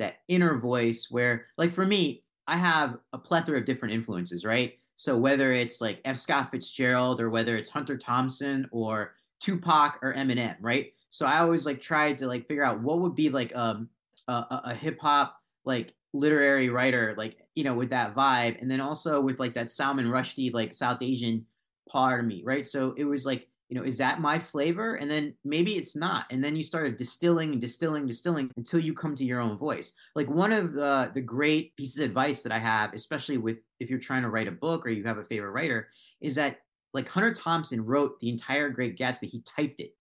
that 0.00 0.16
inner 0.26 0.58
voice 0.58 1.06
where, 1.10 1.46
like 1.56 1.70
for 1.70 1.86
me, 1.86 2.24
I 2.48 2.56
have 2.56 2.98
a 3.12 3.18
plethora 3.18 3.58
of 3.58 3.66
different 3.66 3.94
influences, 3.94 4.44
right? 4.44 4.78
So 4.98 5.16
whether 5.16 5.52
it's 5.52 5.80
like 5.80 6.00
F. 6.04 6.18
Scott 6.18 6.50
Fitzgerald, 6.50 7.20
or 7.20 7.30
whether 7.30 7.56
it's 7.56 7.70
Hunter 7.70 7.96
Thompson, 7.96 8.68
or 8.72 9.14
Tupac, 9.40 10.00
or 10.02 10.12
Eminem, 10.12 10.56
right? 10.60 10.92
So 11.10 11.24
I 11.24 11.38
always 11.38 11.64
like 11.64 11.80
tried 11.80 12.18
to 12.18 12.26
like 12.26 12.48
figure 12.48 12.64
out 12.64 12.80
what 12.80 12.98
would 12.98 13.14
be 13.14 13.30
like 13.30 13.54
um, 13.54 13.88
a, 14.26 14.60
a, 14.64 14.74
hip 14.74 14.98
hop 15.00 15.36
like 15.64 15.94
literary 16.12 16.68
writer, 16.68 17.14
like 17.16 17.36
you 17.54 17.62
know, 17.62 17.74
with 17.74 17.90
that 17.90 18.16
vibe, 18.16 18.60
and 18.60 18.68
then 18.68 18.80
also 18.80 19.20
with 19.20 19.38
like 19.38 19.54
that 19.54 19.70
Salman 19.70 20.06
Rushdie 20.06 20.52
like 20.52 20.74
South 20.74 21.00
Asian 21.00 21.46
part 21.88 22.18
of 22.18 22.26
me, 22.26 22.42
right? 22.44 22.66
So 22.66 22.92
it 22.96 23.04
was 23.04 23.24
like, 23.24 23.46
you 23.68 23.76
know, 23.76 23.84
is 23.84 23.98
that 23.98 24.20
my 24.20 24.38
flavor? 24.38 24.94
And 24.94 25.10
then 25.10 25.34
maybe 25.44 25.76
it's 25.76 25.94
not. 25.94 26.24
And 26.30 26.42
then 26.42 26.56
you 26.56 26.62
started 26.62 26.96
distilling 26.96 27.52
and 27.52 27.60
distilling, 27.60 28.06
distilling 28.06 28.50
until 28.56 28.80
you 28.80 28.94
come 28.94 29.14
to 29.14 29.24
your 29.24 29.40
own 29.40 29.58
voice. 29.58 29.92
Like 30.14 30.28
one 30.28 30.52
of 30.52 30.72
the 30.72 31.10
the 31.14 31.20
great 31.20 31.76
pieces 31.76 32.00
of 32.00 32.06
advice 32.06 32.42
that 32.42 32.52
I 32.52 32.58
have, 32.58 32.94
especially 32.94 33.36
with 33.36 33.58
if 33.78 33.90
you're 33.90 33.98
trying 33.98 34.22
to 34.22 34.30
write 34.30 34.48
a 34.48 34.52
book 34.52 34.86
or 34.86 34.90
you 34.90 35.04
have 35.04 35.18
a 35.18 35.24
favorite 35.24 35.50
writer, 35.50 35.88
is 36.20 36.34
that 36.36 36.60
like 36.94 37.08
Hunter 37.08 37.34
Thompson 37.34 37.84
wrote 37.84 38.18
the 38.20 38.30
entire 38.30 38.70
Great 38.70 38.96
Gatsby. 38.96 39.28
He 39.28 39.42
typed 39.42 39.80
it 39.80 39.94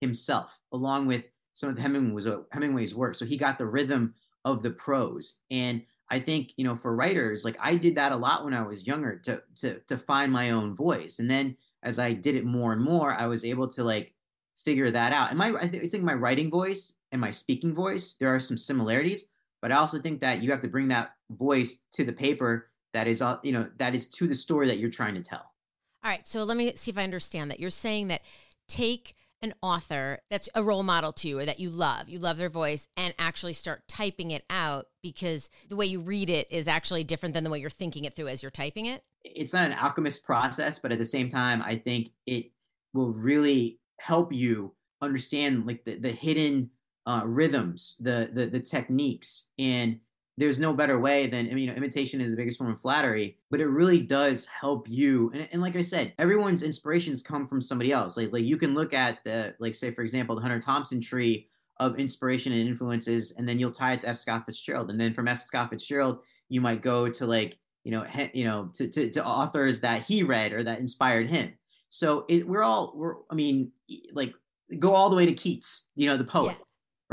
himself 0.00 0.60
along 0.72 1.06
with 1.06 1.24
some 1.54 1.70
of 1.70 1.78
Hemingway's 1.78 2.28
Hemingway's 2.52 2.94
work. 2.94 3.14
So 3.14 3.24
he 3.24 3.38
got 3.38 3.56
the 3.56 3.66
rhythm 3.66 4.14
of 4.44 4.62
the 4.62 4.70
prose. 4.70 5.36
And 5.50 5.82
I 6.10 6.20
think, 6.20 6.52
you 6.56 6.64
know, 6.64 6.76
for 6.76 6.94
writers, 6.94 7.44
like 7.44 7.56
I 7.60 7.76
did 7.76 7.94
that 7.94 8.12
a 8.12 8.16
lot 8.16 8.44
when 8.44 8.52
I 8.52 8.62
was 8.62 8.86
younger 8.86 9.18
to 9.20 9.42
to 9.56 9.80
to 9.80 9.96
find 9.96 10.30
my 10.30 10.50
own 10.50 10.76
voice. 10.76 11.18
And 11.18 11.30
then 11.30 11.56
as 11.84 11.98
I 11.98 12.12
did 12.12 12.34
it 12.34 12.44
more 12.44 12.72
and 12.72 12.82
more, 12.82 13.14
I 13.14 13.26
was 13.26 13.44
able 13.44 13.68
to 13.68 13.84
like 13.84 14.14
figure 14.56 14.90
that 14.90 15.12
out. 15.12 15.30
And 15.30 15.38
my 15.38 15.54
I, 15.60 15.68
th- 15.68 15.84
I 15.84 15.88
think 15.88 16.02
my 16.02 16.14
writing 16.14 16.50
voice 16.50 16.94
and 17.12 17.20
my 17.20 17.30
speaking 17.30 17.74
voice, 17.74 18.16
there 18.18 18.34
are 18.34 18.40
some 18.40 18.58
similarities, 18.58 19.26
but 19.62 19.70
I 19.70 19.76
also 19.76 19.98
think 19.98 20.20
that 20.20 20.42
you 20.42 20.50
have 20.50 20.62
to 20.62 20.68
bring 20.68 20.88
that 20.88 21.12
voice 21.30 21.84
to 21.92 22.04
the 22.04 22.12
paper 22.12 22.70
that 22.94 23.06
is 23.06 23.22
you 23.42 23.52
know, 23.52 23.68
that 23.78 23.94
is 23.94 24.06
to 24.10 24.26
the 24.26 24.34
story 24.34 24.66
that 24.68 24.78
you're 24.78 24.90
trying 24.90 25.14
to 25.14 25.22
tell. 25.22 25.52
All 26.02 26.10
right, 26.10 26.26
so 26.26 26.44
let 26.44 26.56
me 26.56 26.72
see 26.76 26.90
if 26.90 26.98
I 26.98 27.04
understand 27.04 27.50
that. 27.50 27.60
You're 27.60 27.70
saying 27.70 28.08
that 28.08 28.22
take 28.68 29.14
an 29.44 29.54
author 29.62 30.20
that's 30.30 30.48
a 30.54 30.64
role 30.64 30.82
model 30.82 31.12
to 31.12 31.28
you 31.28 31.38
or 31.38 31.44
that 31.44 31.60
you 31.60 31.70
love, 31.70 32.08
you 32.08 32.18
love 32.18 32.38
their 32.38 32.50
voice, 32.50 32.88
and 32.96 33.14
actually 33.18 33.52
start 33.52 33.86
typing 33.86 34.32
it 34.32 34.44
out 34.50 34.86
because 35.02 35.50
the 35.68 35.76
way 35.76 35.86
you 35.86 36.00
read 36.00 36.28
it 36.28 36.50
is 36.50 36.66
actually 36.66 37.04
different 37.04 37.34
than 37.34 37.44
the 37.44 37.50
way 37.50 37.60
you're 37.60 37.70
thinking 37.70 38.04
it 38.04 38.14
through 38.14 38.28
as 38.28 38.42
you're 38.42 38.50
typing 38.50 38.86
it? 38.86 39.04
It's 39.22 39.52
not 39.52 39.64
an 39.64 39.72
alchemist 39.74 40.24
process, 40.24 40.78
but 40.78 40.90
at 40.90 40.98
the 40.98 41.04
same 41.04 41.28
time, 41.28 41.62
I 41.62 41.76
think 41.76 42.10
it 42.26 42.50
will 42.92 43.12
really 43.12 43.78
help 44.00 44.32
you 44.32 44.72
understand 45.00 45.66
like 45.66 45.84
the, 45.84 45.96
the 45.96 46.10
hidden 46.10 46.70
uh, 47.06 47.22
rhythms, 47.24 47.96
the, 48.00 48.30
the 48.32 48.46
the 48.46 48.60
techniques, 48.60 49.50
and 49.58 50.00
there's 50.36 50.58
no 50.58 50.72
better 50.72 50.98
way 50.98 51.26
than 51.26 51.46
I 51.46 51.50
mean, 51.50 51.58
you 51.58 51.66
know, 51.68 51.74
imitation 51.74 52.20
is 52.20 52.30
the 52.30 52.36
biggest 52.36 52.58
form 52.58 52.72
of 52.72 52.80
flattery, 52.80 53.38
but 53.50 53.60
it 53.60 53.66
really 53.66 54.00
does 54.00 54.46
help 54.46 54.88
you. 54.88 55.30
And, 55.32 55.48
and 55.52 55.62
like 55.62 55.76
I 55.76 55.82
said, 55.82 56.12
everyone's 56.18 56.62
inspirations 56.62 57.22
come 57.22 57.46
from 57.46 57.60
somebody 57.60 57.92
else. 57.92 58.16
Like 58.16 58.32
like 58.32 58.44
you 58.44 58.56
can 58.56 58.74
look 58.74 58.92
at 58.92 59.22
the 59.24 59.54
like 59.60 59.74
say 59.74 59.92
for 59.92 60.02
example 60.02 60.34
the 60.34 60.42
Hunter 60.42 60.60
Thompson 60.60 61.00
tree 61.00 61.48
of 61.78 61.98
inspiration 61.98 62.52
and 62.52 62.68
influences, 62.68 63.32
and 63.32 63.48
then 63.48 63.58
you'll 63.58 63.70
tie 63.70 63.92
it 63.92 64.00
to 64.02 64.08
F. 64.08 64.18
Scott 64.18 64.44
Fitzgerald, 64.46 64.90
and 64.90 65.00
then 65.00 65.14
from 65.14 65.28
F. 65.28 65.42
Scott 65.42 65.70
Fitzgerald 65.70 66.18
you 66.48 66.60
might 66.60 66.82
go 66.82 67.08
to 67.08 67.26
like 67.26 67.58
you 67.84 67.92
know 67.92 68.02
he, 68.02 68.30
you 68.34 68.44
know 68.44 68.70
to, 68.74 68.88
to 68.88 69.10
to 69.10 69.24
authors 69.24 69.80
that 69.80 70.02
he 70.02 70.24
read 70.24 70.52
or 70.52 70.64
that 70.64 70.80
inspired 70.80 71.28
him. 71.28 71.52
So 71.90 72.24
it, 72.28 72.46
we're 72.46 72.62
all 72.62 72.92
we're 72.96 73.16
I 73.30 73.34
mean 73.34 73.70
like 74.12 74.34
go 74.80 74.94
all 74.94 75.10
the 75.10 75.16
way 75.16 75.26
to 75.26 75.32
Keats, 75.32 75.90
you 75.94 76.08
know 76.08 76.16
the 76.16 76.24
poet. 76.24 76.56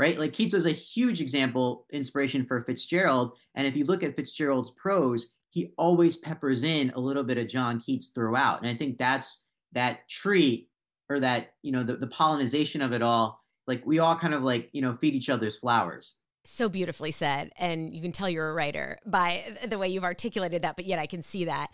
Right? 0.02 0.18
Like 0.18 0.32
Keats 0.32 0.52
was 0.52 0.66
a 0.66 0.72
huge 0.72 1.20
example, 1.20 1.86
inspiration 1.92 2.44
for 2.44 2.58
Fitzgerald. 2.58 3.38
And 3.54 3.68
if 3.68 3.76
you 3.76 3.84
look 3.84 4.02
at 4.02 4.16
Fitzgerald's 4.16 4.72
prose, 4.72 5.28
he 5.50 5.72
always 5.78 6.16
peppers 6.16 6.64
in 6.64 6.90
a 6.96 6.98
little 6.98 7.22
bit 7.22 7.38
of 7.38 7.46
John 7.46 7.78
Keats 7.78 8.08
throughout. 8.08 8.60
And 8.60 8.68
I 8.68 8.74
think 8.74 8.98
that's 8.98 9.44
that 9.74 10.08
tree 10.08 10.68
or 11.08 11.20
that, 11.20 11.52
you 11.62 11.70
know, 11.70 11.84
the, 11.84 11.94
the 11.98 12.08
pollination 12.08 12.82
of 12.82 12.92
it 12.92 13.00
all. 13.00 13.44
Like 13.68 13.86
we 13.86 14.00
all 14.00 14.16
kind 14.16 14.34
of 14.34 14.42
like, 14.42 14.70
you 14.72 14.82
know, 14.82 14.96
feed 14.96 15.14
each 15.14 15.30
other's 15.30 15.56
flowers. 15.56 16.16
So 16.44 16.68
beautifully 16.68 17.12
said. 17.12 17.52
And 17.56 17.94
you 17.94 18.02
can 18.02 18.10
tell 18.10 18.28
you're 18.28 18.50
a 18.50 18.54
writer 18.54 18.98
by 19.06 19.56
the 19.64 19.78
way 19.78 19.88
you've 19.88 20.02
articulated 20.02 20.62
that, 20.62 20.74
but 20.74 20.84
yet 20.84 20.98
I 20.98 21.06
can 21.06 21.22
see 21.22 21.44
that. 21.44 21.70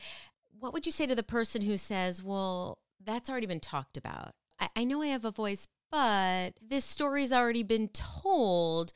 What 0.60 0.74
would 0.74 0.84
you 0.84 0.92
say 0.92 1.06
to 1.06 1.14
the 1.14 1.22
person 1.22 1.62
who 1.62 1.78
says, 1.78 2.22
well, 2.22 2.76
that's 3.02 3.30
already 3.30 3.46
been 3.46 3.58
talked 3.58 3.96
about? 3.96 4.34
I, 4.60 4.68
I 4.76 4.84
know 4.84 5.00
I 5.00 5.06
have 5.06 5.24
a 5.24 5.30
voice, 5.30 5.66
but 5.90 6.54
this 6.60 6.84
story's 6.84 7.32
already 7.32 7.62
been 7.62 7.88
told, 7.88 8.92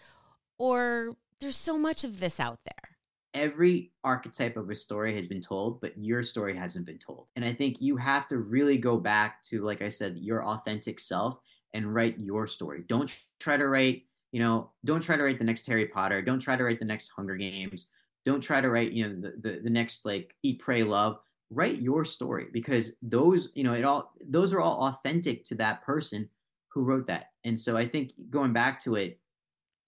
or 0.59 1.17
there's 1.41 1.57
so 1.57 1.79
much 1.79 2.05
of 2.05 2.21
this 2.21 2.39
out 2.39 2.61
there. 2.65 2.97
Every 3.35 3.93
archetype 4.05 4.57
of 4.57 4.69
a 4.69 4.75
story 4.75 5.15
has 5.15 5.27
been 5.27 5.41
told, 5.41 5.81
but 5.81 5.97
your 5.97 6.23
story 6.23 6.55
hasn't 6.55 6.85
been 6.85 6.99
told. 6.99 7.29
And 7.35 7.45
I 7.45 7.55
think 7.55 7.81
you 7.81 7.97
have 7.97 8.27
to 8.29 8.39
really 8.39 8.77
go 8.77 8.99
back 8.99 9.43
to, 9.45 9.65
like 9.65 9.81
I 9.81 9.89
said, 9.89 10.19
your 10.19 10.45
authentic 10.45 11.01
self 11.01 11.39
and 11.73 11.95
write 11.95 12.19
your 12.19 12.47
story. 12.47 12.85
Don't 12.89 13.11
try 13.41 13.57
to 13.57 13.69
write, 13.69 14.03
you 14.33 14.41
know, 14.41 14.71
don't 14.85 15.01
try 15.01 15.17
to 15.17 15.23
write 15.23 15.39
the 15.39 15.45
next 15.45 15.67
Harry 15.67 15.87
Potter. 15.87 16.21
Don't 16.21 16.41
try 16.41 16.57
to 16.57 16.65
write 16.65 16.79
the 16.79 16.85
next 16.85 17.09
Hunger 17.09 17.37
Games. 17.37 17.87
Don't 18.27 18.43
try 18.43 18.61
to 18.61 18.69
write, 18.69 18.93
you 18.93 19.09
know, 19.09 19.15
the, 19.21 19.51
the, 19.51 19.61
the 19.61 19.71
next 19.71 20.05
like 20.05 20.35
Eat, 20.43 20.59
Pray, 20.59 20.83
Love 20.83 21.19
write 21.55 21.79
your 21.79 22.05
story 22.05 22.47
because 22.51 22.93
those 23.03 23.51
you 23.55 23.63
know 23.63 23.75
it 23.75 23.85
all 23.85 24.15
those 24.27 24.55
are 24.55 24.61
all 24.61 24.89
authentic 24.89 25.45
to 25.45 25.55
that 25.55 25.83
person 25.83 26.29
who 26.73 26.83
wrote 26.83 27.07
that. 27.07 27.31
And 27.45 27.59
so 27.59 27.77
I 27.77 27.87
think 27.87 28.13
going 28.31 28.53
back 28.53 28.81
to 28.85 28.95
it, 28.95 29.19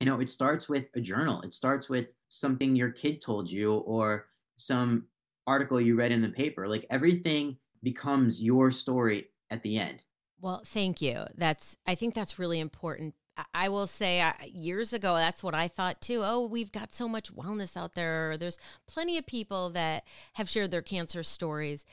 you 0.01 0.07
know, 0.07 0.21
it 0.21 0.29
starts 0.29 0.69
with 0.69 0.89
a 0.95 1.01
journal. 1.01 1.41
It 1.43 1.55
starts 1.55 1.89
with 1.89 2.15
something 2.29 2.77
your 2.77 2.91
kid 2.91 3.21
told 3.21 3.51
you 3.51 3.75
or 3.75 4.27
some 4.57 5.07
article 5.47 5.81
you 5.81 5.97
read 5.97 6.13
in 6.13 6.23
the 6.23 6.29
paper. 6.29 6.69
Like 6.69 6.87
everything 6.91 7.57
becomes 7.83 8.43
your 8.43 8.71
story 8.71 9.29
at 9.51 9.63
the 9.63 9.79
end. 9.79 10.03
Well, 10.41 10.63
thank 10.65 11.01
you. 11.01 11.25
That's 11.37 11.77
I 11.87 11.95
think 11.95 12.15
that's 12.15 12.39
really 12.39 12.61
important. 12.61 13.15
I 13.53 13.69
will 13.69 13.87
say 13.87 14.21
uh, 14.21 14.33
years 14.47 14.93
ago 14.93 15.15
that's 15.17 15.43
what 15.43 15.55
I 15.55 15.69
thought 15.69 16.01
too. 16.01 16.21
Oh, 16.23 16.47
we've 16.47 16.73
got 16.73 16.95
so 16.95 17.09
much 17.09 17.35
wellness 17.35 17.77
out 17.77 17.95
there. 17.95 18.37
There's 18.37 18.59
plenty 18.87 19.17
of 19.17 19.27
people 19.27 19.71
that 19.71 20.05
have 20.35 20.49
shared 20.49 20.71
their 20.71 20.83
cancer 20.83 21.23
stories. 21.23 21.85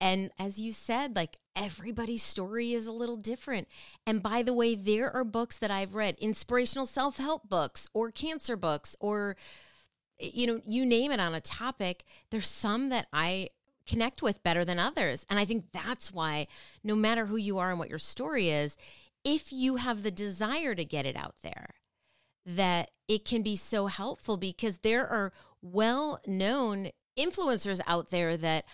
And 0.00 0.30
as 0.38 0.60
you 0.60 0.72
said, 0.72 1.14
like 1.16 1.38
everybody's 1.56 2.22
story 2.22 2.72
is 2.72 2.86
a 2.86 2.92
little 2.92 3.16
different. 3.16 3.68
And 4.06 4.22
by 4.22 4.42
the 4.42 4.52
way, 4.52 4.74
there 4.74 5.14
are 5.14 5.24
books 5.24 5.56
that 5.58 5.70
I've 5.70 5.94
read, 5.94 6.16
inspirational 6.18 6.86
self 6.86 7.18
help 7.18 7.48
books 7.48 7.88
or 7.92 8.10
cancer 8.10 8.56
books 8.56 8.96
or, 9.00 9.36
you 10.18 10.46
know, 10.46 10.60
you 10.64 10.84
name 10.84 11.12
it 11.12 11.20
on 11.20 11.34
a 11.34 11.40
topic. 11.40 12.04
There's 12.30 12.48
some 12.48 12.88
that 12.90 13.06
I 13.12 13.50
connect 13.86 14.22
with 14.22 14.42
better 14.42 14.64
than 14.64 14.78
others. 14.78 15.26
And 15.28 15.38
I 15.38 15.44
think 15.44 15.66
that's 15.72 16.12
why, 16.12 16.46
no 16.82 16.94
matter 16.94 17.26
who 17.26 17.36
you 17.36 17.58
are 17.58 17.70
and 17.70 17.78
what 17.78 17.90
your 17.90 17.98
story 17.98 18.48
is, 18.48 18.76
if 19.24 19.52
you 19.52 19.76
have 19.76 20.02
the 20.02 20.10
desire 20.10 20.74
to 20.74 20.84
get 20.84 21.06
it 21.06 21.16
out 21.16 21.36
there, 21.42 21.74
that 22.46 22.90
it 23.08 23.24
can 23.24 23.42
be 23.42 23.56
so 23.56 23.86
helpful 23.86 24.36
because 24.36 24.78
there 24.78 25.06
are 25.06 25.32
well 25.62 26.20
known 26.26 26.90
influencers 27.18 27.80
out 27.86 28.10
there 28.10 28.36
that 28.36 28.64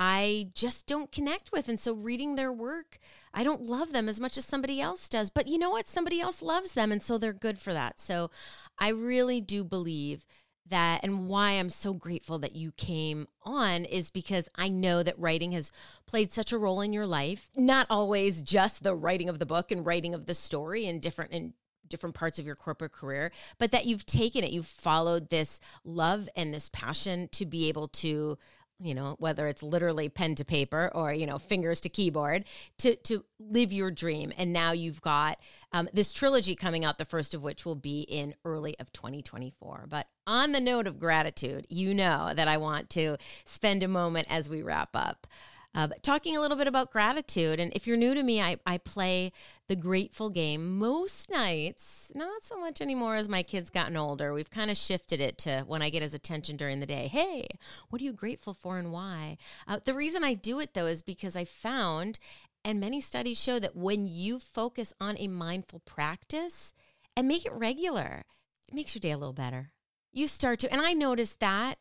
I 0.00 0.50
just 0.54 0.86
don't 0.86 1.10
connect 1.10 1.50
with. 1.50 1.68
And 1.68 1.78
so 1.78 1.92
reading 1.92 2.36
their 2.36 2.52
work, 2.52 3.00
I 3.34 3.42
don't 3.42 3.62
love 3.62 3.92
them 3.92 4.08
as 4.08 4.20
much 4.20 4.38
as 4.38 4.44
somebody 4.44 4.80
else 4.80 5.08
does. 5.08 5.28
But 5.28 5.48
you 5.48 5.58
know 5.58 5.70
what? 5.70 5.88
Somebody 5.88 6.20
else 6.20 6.40
loves 6.40 6.74
them. 6.74 6.92
And 6.92 7.02
so 7.02 7.18
they're 7.18 7.32
good 7.32 7.58
for 7.58 7.72
that. 7.72 8.00
So 8.00 8.30
I 8.78 8.90
really 8.90 9.40
do 9.40 9.64
believe 9.64 10.24
that 10.68 11.00
and 11.02 11.28
why 11.28 11.52
I'm 11.52 11.70
so 11.70 11.94
grateful 11.94 12.38
that 12.38 12.54
you 12.54 12.70
came 12.72 13.26
on 13.42 13.86
is 13.86 14.10
because 14.10 14.48
I 14.54 14.68
know 14.68 15.02
that 15.02 15.18
writing 15.18 15.50
has 15.52 15.72
played 16.06 16.32
such 16.32 16.52
a 16.52 16.58
role 16.58 16.80
in 16.80 16.92
your 16.92 17.06
life. 17.06 17.48
Not 17.56 17.88
always 17.90 18.40
just 18.40 18.84
the 18.84 18.94
writing 18.94 19.28
of 19.28 19.40
the 19.40 19.46
book 19.46 19.72
and 19.72 19.84
writing 19.84 20.14
of 20.14 20.26
the 20.26 20.34
story 20.34 20.86
and 20.86 21.02
different 21.02 21.32
and 21.32 21.54
different 21.88 22.14
parts 22.14 22.38
of 22.38 22.46
your 22.46 22.54
corporate 22.54 22.92
career, 22.92 23.32
but 23.58 23.70
that 23.70 23.86
you've 23.86 24.06
taken 24.06 24.44
it, 24.44 24.50
you've 24.50 24.66
followed 24.66 25.30
this 25.30 25.58
love 25.84 26.28
and 26.36 26.52
this 26.52 26.68
passion 26.68 27.28
to 27.28 27.46
be 27.46 27.68
able 27.68 27.88
to 27.88 28.36
you 28.80 28.94
know 28.94 29.16
whether 29.18 29.48
it's 29.48 29.62
literally 29.62 30.08
pen 30.08 30.34
to 30.36 30.44
paper 30.44 30.90
or 30.94 31.12
you 31.12 31.26
know 31.26 31.38
fingers 31.38 31.80
to 31.80 31.88
keyboard 31.88 32.44
to 32.78 32.94
to 32.96 33.24
live 33.38 33.72
your 33.72 33.90
dream. 33.90 34.32
And 34.36 34.52
now 34.52 34.72
you've 34.72 35.00
got 35.00 35.38
um, 35.72 35.88
this 35.92 36.12
trilogy 36.12 36.54
coming 36.54 36.84
out 36.84 36.98
the 36.98 37.04
first 37.04 37.34
of 37.34 37.42
which 37.42 37.64
will 37.64 37.74
be 37.74 38.02
in 38.02 38.34
early 38.44 38.78
of 38.78 38.92
2024 38.92 39.86
but 39.88 40.06
on 40.26 40.52
the 40.52 40.60
note 40.60 40.86
of 40.86 40.98
gratitude 40.98 41.66
you 41.68 41.92
know 41.94 42.32
that 42.34 42.48
i 42.48 42.56
want 42.56 42.88
to 42.90 43.16
spend 43.44 43.82
a 43.82 43.88
moment 43.88 44.26
as 44.30 44.48
we 44.48 44.62
wrap 44.62 44.90
up 44.94 45.26
Uh, 45.74 45.88
talking 46.02 46.36
a 46.36 46.40
little 46.40 46.56
bit 46.56 46.66
about 46.66 46.90
gratitude. 46.90 47.60
And 47.60 47.72
if 47.74 47.86
you're 47.86 47.96
new 47.96 48.14
to 48.14 48.22
me, 48.22 48.40
I, 48.40 48.56
I 48.66 48.78
play 48.78 49.32
the 49.68 49.76
grateful 49.76 50.30
game 50.30 50.78
most 50.78 51.30
nights, 51.30 52.10
not 52.14 52.42
so 52.42 52.58
much 52.58 52.80
anymore 52.80 53.16
as 53.16 53.28
my 53.28 53.42
kids 53.42 53.70
gotten 53.70 53.96
older. 53.96 54.32
We've 54.32 54.50
kind 54.50 54.70
of 54.70 54.76
shifted 54.76 55.20
it 55.20 55.38
to 55.38 55.64
when 55.66 55.82
I 55.82 55.90
get 55.90 56.02
his 56.02 56.14
attention 56.14 56.56
during 56.56 56.80
the 56.80 56.86
day. 56.86 57.08
Hey, 57.08 57.46
what 57.90 58.00
are 58.00 58.04
you 58.04 58.12
grateful 58.12 58.54
for 58.54 58.78
and 58.78 58.92
why? 58.92 59.36
Uh, 59.68 59.78
the 59.84 59.94
reason 59.94 60.24
I 60.24 60.34
do 60.34 60.58
it 60.58 60.74
though 60.74 60.86
is 60.86 61.02
because 61.02 61.36
I 61.36 61.44
found, 61.44 62.18
and 62.64 62.80
many 62.80 63.00
studies 63.00 63.40
show 63.40 63.58
that 63.58 63.76
when 63.76 64.08
you 64.08 64.40
focus 64.40 64.92
on 65.00 65.16
a 65.18 65.28
mindful 65.28 65.80
practice 65.80 66.72
and 67.14 67.28
make 67.28 67.44
it 67.44 67.52
regular, 67.52 68.24
it 68.66 68.74
makes 68.74 68.94
your 68.94 69.00
day 69.00 69.12
a 69.12 69.18
little 69.18 69.32
better. 69.32 69.70
You 70.12 70.26
start 70.26 70.60
to, 70.60 70.72
and 70.72 70.80
I 70.80 70.94
noticed 70.94 71.40
that 71.40 71.78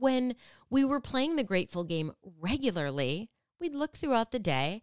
when 0.00 0.34
we 0.68 0.84
were 0.84 1.00
playing 1.00 1.36
the 1.36 1.44
grateful 1.44 1.84
game 1.84 2.12
regularly, 2.40 3.30
we'd 3.60 3.74
look 3.74 3.96
throughout 3.96 4.32
the 4.32 4.38
day 4.38 4.82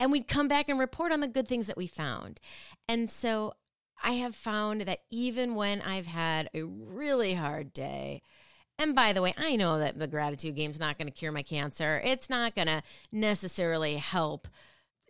and 0.00 0.10
we'd 0.10 0.28
come 0.28 0.48
back 0.48 0.68
and 0.68 0.78
report 0.78 1.12
on 1.12 1.20
the 1.20 1.28
good 1.28 1.46
things 1.46 1.66
that 1.66 1.76
we 1.76 1.86
found. 1.86 2.40
And 2.88 3.10
so 3.10 3.54
I 4.02 4.12
have 4.12 4.34
found 4.34 4.82
that 4.82 5.00
even 5.10 5.54
when 5.54 5.80
I've 5.80 6.06
had 6.06 6.50
a 6.54 6.62
really 6.62 7.34
hard 7.34 7.72
day, 7.72 8.22
and 8.78 8.94
by 8.94 9.12
the 9.12 9.22
way, 9.22 9.34
I 9.36 9.56
know 9.56 9.78
that 9.78 9.98
the 9.98 10.08
gratitude 10.08 10.56
game 10.56 10.70
is 10.70 10.80
not 10.80 10.98
going 10.98 11.06
to 11.06 11.16
cure 11.16 11.30
my 11.30 11.42
cancer. 11.42 12.02
It's 12.04 12.28
not 12.28 12.56
going 12.56 12.66
to 12.66 12.82
necessarily 13.12 13.96
help 13.96 14.48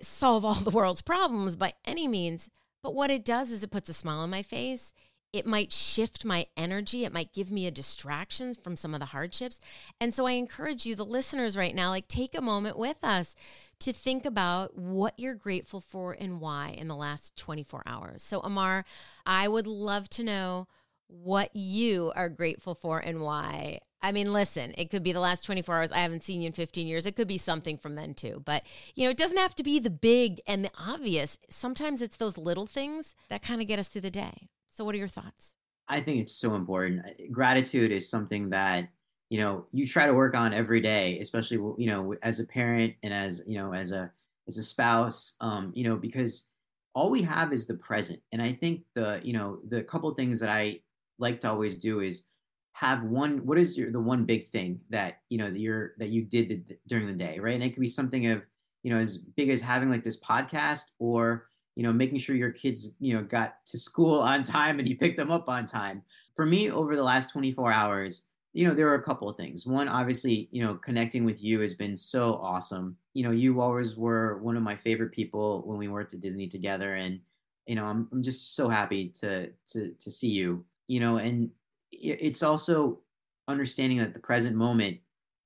solve 0.00 0.44
all 0.44 0.54
the 0.54 0.70
world's 0.70 1.02
problems 1.02 1.56
by 1.56 1.72
any 1.84 2.06
means. 2.06 2.50
But 2.82 2.94
what 2.94 3.10
it 3.10 3.24
does 3.24 3.50
is 3.50 3.64
it 3.64 3.70
puts 3.70 3.88
a 3.88 3.94
smile 3.94 4.18
on 4.18 4.28
my 4.28 4.42
face. 4.42 4.92
It 5.34 5.46
might 5.46 5.72
shift 5.72 6.24
my 6.24 6.46
energy. 6.56 7.04
It 7.04 7.12
might 7.12 7.32
give 7.32 7.50
me 7.50 7.66
a 7.66 7.72
distraction 7.72 8.54
from 8.54 8.76
some 8.76 8.94
of 8.94 9.00
the 9.00 9.06
hardships. 9.06 9.60
And 10.00 10.14
so 10.14 10.26
I 10.26 10.32
encourage 10.32 10.86
you, 10.86 10.94
the 10.94 11.04
listeners 11.04 11.56
right 11.56 11.74
now, 11.74 11.90
like 11.90 12.06
take 12.06 12.38
a 12.38 12.40
moment 12.40 12.78
with 12.78 13.02
us 13.02 13.34
to 13.80 13.92
think 13.92 14.24
about 14.24 14.78
what 14.78 15.14
you're 15.18 15.34
grateful 15.34 15.80
for 15.80 16.12
and 16.12 16.40
why 16.40 16.76
in 16.78 16.86
the 16.86 16.94
last 16.94 17.36
24 17.36 17.82
hours. 17.84 18.22
So, 18.22 18.38
Amar, 18.40 18.84
I 19.26 19.48
would 19.48 19.66
love 19.66 20.08
to 20.10 20.22
know 20.22 20.68
what 21.08 21.54
you 21.54 22.12
are 22.14 22.28
grateful 22.28 22.76
for 22.76 23.00
and 23.00 23.20
why. 23.20 23.80
I 24.02 24.12
mean, 24.12 24.32
listen, 24.32 24.74
it 24.76 24.90
could 24.90 25.02
be 25.02 25.12
the 25.12 25.20
last 25.20 25.44
24 25.46 25.76
hours. 25.76 25.92
I 25.92 25.98
haven't 25.98 26.22
seen 26.22 26.42
you 26.42 26.48
in 26.48 26.52
15 26.52 26.86
years. 26.86 27.06
It 27.06 27.16
could 27.16 27.26
be 27.26 27.38
something 27.38 27.76
from 27.76 27.94
then 27.94 28.14
too. 28.14 28.42
But, 28.44 28.62
you 28.94 29.04
know, 29.04 29.10
it 29.10 29.16
doesn't 29.16 29.38
have 29.38 29.54
to 29.56 29.62
be 29.62 29.80
the 29.80 29.90
big 29.90 30.40
and 30.46 30.64
the 30.64 30.70
obvious. 30.78 31.38
Sometimes 31.48 32.02
it's 32.02 32.18
those 32.18 32.38
little 32.38 32.66
things 32.66 33.16
that 33.30 33.42
kind 33.42 33.60
of 33.60 33.66
get 33.66 33.78
us 33.78 33.88
through 33.88 34.02
the 34.02 34.10
day. 34.10 34.48
So, 34.74 34.84
what 34.84 34.96
are 34.96 34.98
your 34.98 35.06
thoughts? 35.08 35.52
I 35.88 36.00
think 36.00 36.20
it's 36.20 36.32
so 36.32 36.56
important. 36.56 37.04
Gratitude 37.30 37.92
is 37.92 38.10
something 38.10 38.50
that 38.50 38.88
you 39.30 39.38
know 39.38 39.66
you 39.70 39.86
try 39.86 40.06
to 40.06 40.12
work 40.12 40.34
on 40.36 40.52
every 40.52 40.80
day, 40.80 41.20
especially 41.20 41.58
you 41.78 41.88
know 41.88 42.14
as 42.24 42.40
a 42.40 42.44
parent 42.44 42.94
and 43.04 43.14
as 43.14 43.40
you 43.46 43.56
know 43.56 43.72
as 43.72 43.92
a 43.92 44.10
as 44.48 44.58
a 44.58 44.64
spouse. 44.64 45.36
Um, 45.40 45.70
you 45.76 45.84
know 45.84 45.94
because 45.94 46.48
all 46.92 47.08
we 47.08 47.22
have 47.22 47.52
is 47.52 47.66
the 47.66 47.74
present, 47.74 48.18
and 48.32 48.42
I 48.42 48.52
think 48.52 48.82
the 48.96 49.20
you 49.22 49.32
know 49.32 49.60
the 49.68 49.84
couple 49.84 50.12
things 50.14 50.40
that 50.40 50.50
I 50.50 50.80
like 51.20 51.38
to 51.40 51.50
always 51.50 51.78
do 51.78 52.00
is 52.00 52.24
have 52.72 53.04
one 53.04 53.46
what 53.46 53.56
is 53.56 53.78
your 53.78 53.92
the 53.92 54.00
one 54.00 54.24
big 54.24 54.48
thing 54.48 54.80
that 54.90 55.18
you 55.28 55.38
know 55.38 55.52
that 55.52 55.60
you're 55.60 55.92
that 55.98 56.08
you 56.08 56.22
did 56.22 56.48
the, 56.48 56.76
during 56.88 57.06
the 57.06 57.12
day 57.12 57.38
right 57.38 57.54
and 57.54 57.62
it 57.62 57.70
could 57.70 57.80
be 57.80 57.86
something 57.86 58.26
of 58.26 58.42
you 58.82 58.92
know 58.92 58.98
as 58.98 59.18
big 59.18 59.48
as 59.48 59.60
having 59.60 59.88
like 59.88 60.02
this 60.02 60.18
podcast 60.18 60.86
or 60.98 61.46
you 61.76 61.82
know, 61.82 61.92
making 61.92 62.18
sure 62.18 62.36
your 62.36 62.52
kids, 62.52 62.92
you 63.00 63.14
know, 63.14 63.22
got 63.22 63.64
to 63.66 63.78
school 63.78 64.20
on 64.20 64.42
time 64.42 64.78
and 64.78 64.88
you 64.88 64.96
picked 64.96 65.16
them 65.16 65.30
up 65.30 65.48
on 65.48 65.66
time. 65.66 66.02
For 66.36 66.46
me, 66.46 66.70
over 66.70 66.94
the 66.94 67.02
last 67.02 67.30
24 67.30 67.72
hours, 67.72 68.22
you 68.52 68.66
know, 68.66 68.74
there 68.74 68.86
were 68.86 68.94
a 68.94 69.02
couple 69.02 69.28
of 69.28 69.36
things. 69.36 69.66
One, 69.66 69.88
obviously, 69.88 70.48
you 70.52 70.62
know, 70.62 70.76
connecting 70.76 71.24
with 71.24 71.42
you 71.42 71.60
has 71.60 71.74
been 71.74 71.96
so 71.96 72.34
awesome. 72.34 72.96
You 73.12 73.24
know, 73.24 73.32
you 73.32 73.60
always 73.60 73.96
were 73.96 74.38
one 74.38 74.56
of 74.56 74.62
my 74.62 74.76
favorite 74.76 75.10
people 75.10 75.62
when 75.66 75.76
we 75.76 75.88
worked 75.88 76.14
at 76.14 76.20
Disney 76.20 76.46
together, 76.46 76.94
and 76.94 77.20
you 77.66 77.74
know, 77.74 77.84
I'm 77.84 78.08
I'm 78.12 78.22
just 78.22 78.54
so 78.54 78.68
happy 78.68 79.08
to 79.20 79.50
to 79.72 79.92
to 79.98 80.10
see 80.10 80.28
you. 80.28 80.64
You 80.86 81.00
know, 81.00 81.16
and 81.16 81.50
it's 81.90 82.42
also 82.44 83.00
understanding 83.48 83.98
that 83.98 84.14
the 84.14 84.20
present 84.20 84.54
moment 84.54 84.98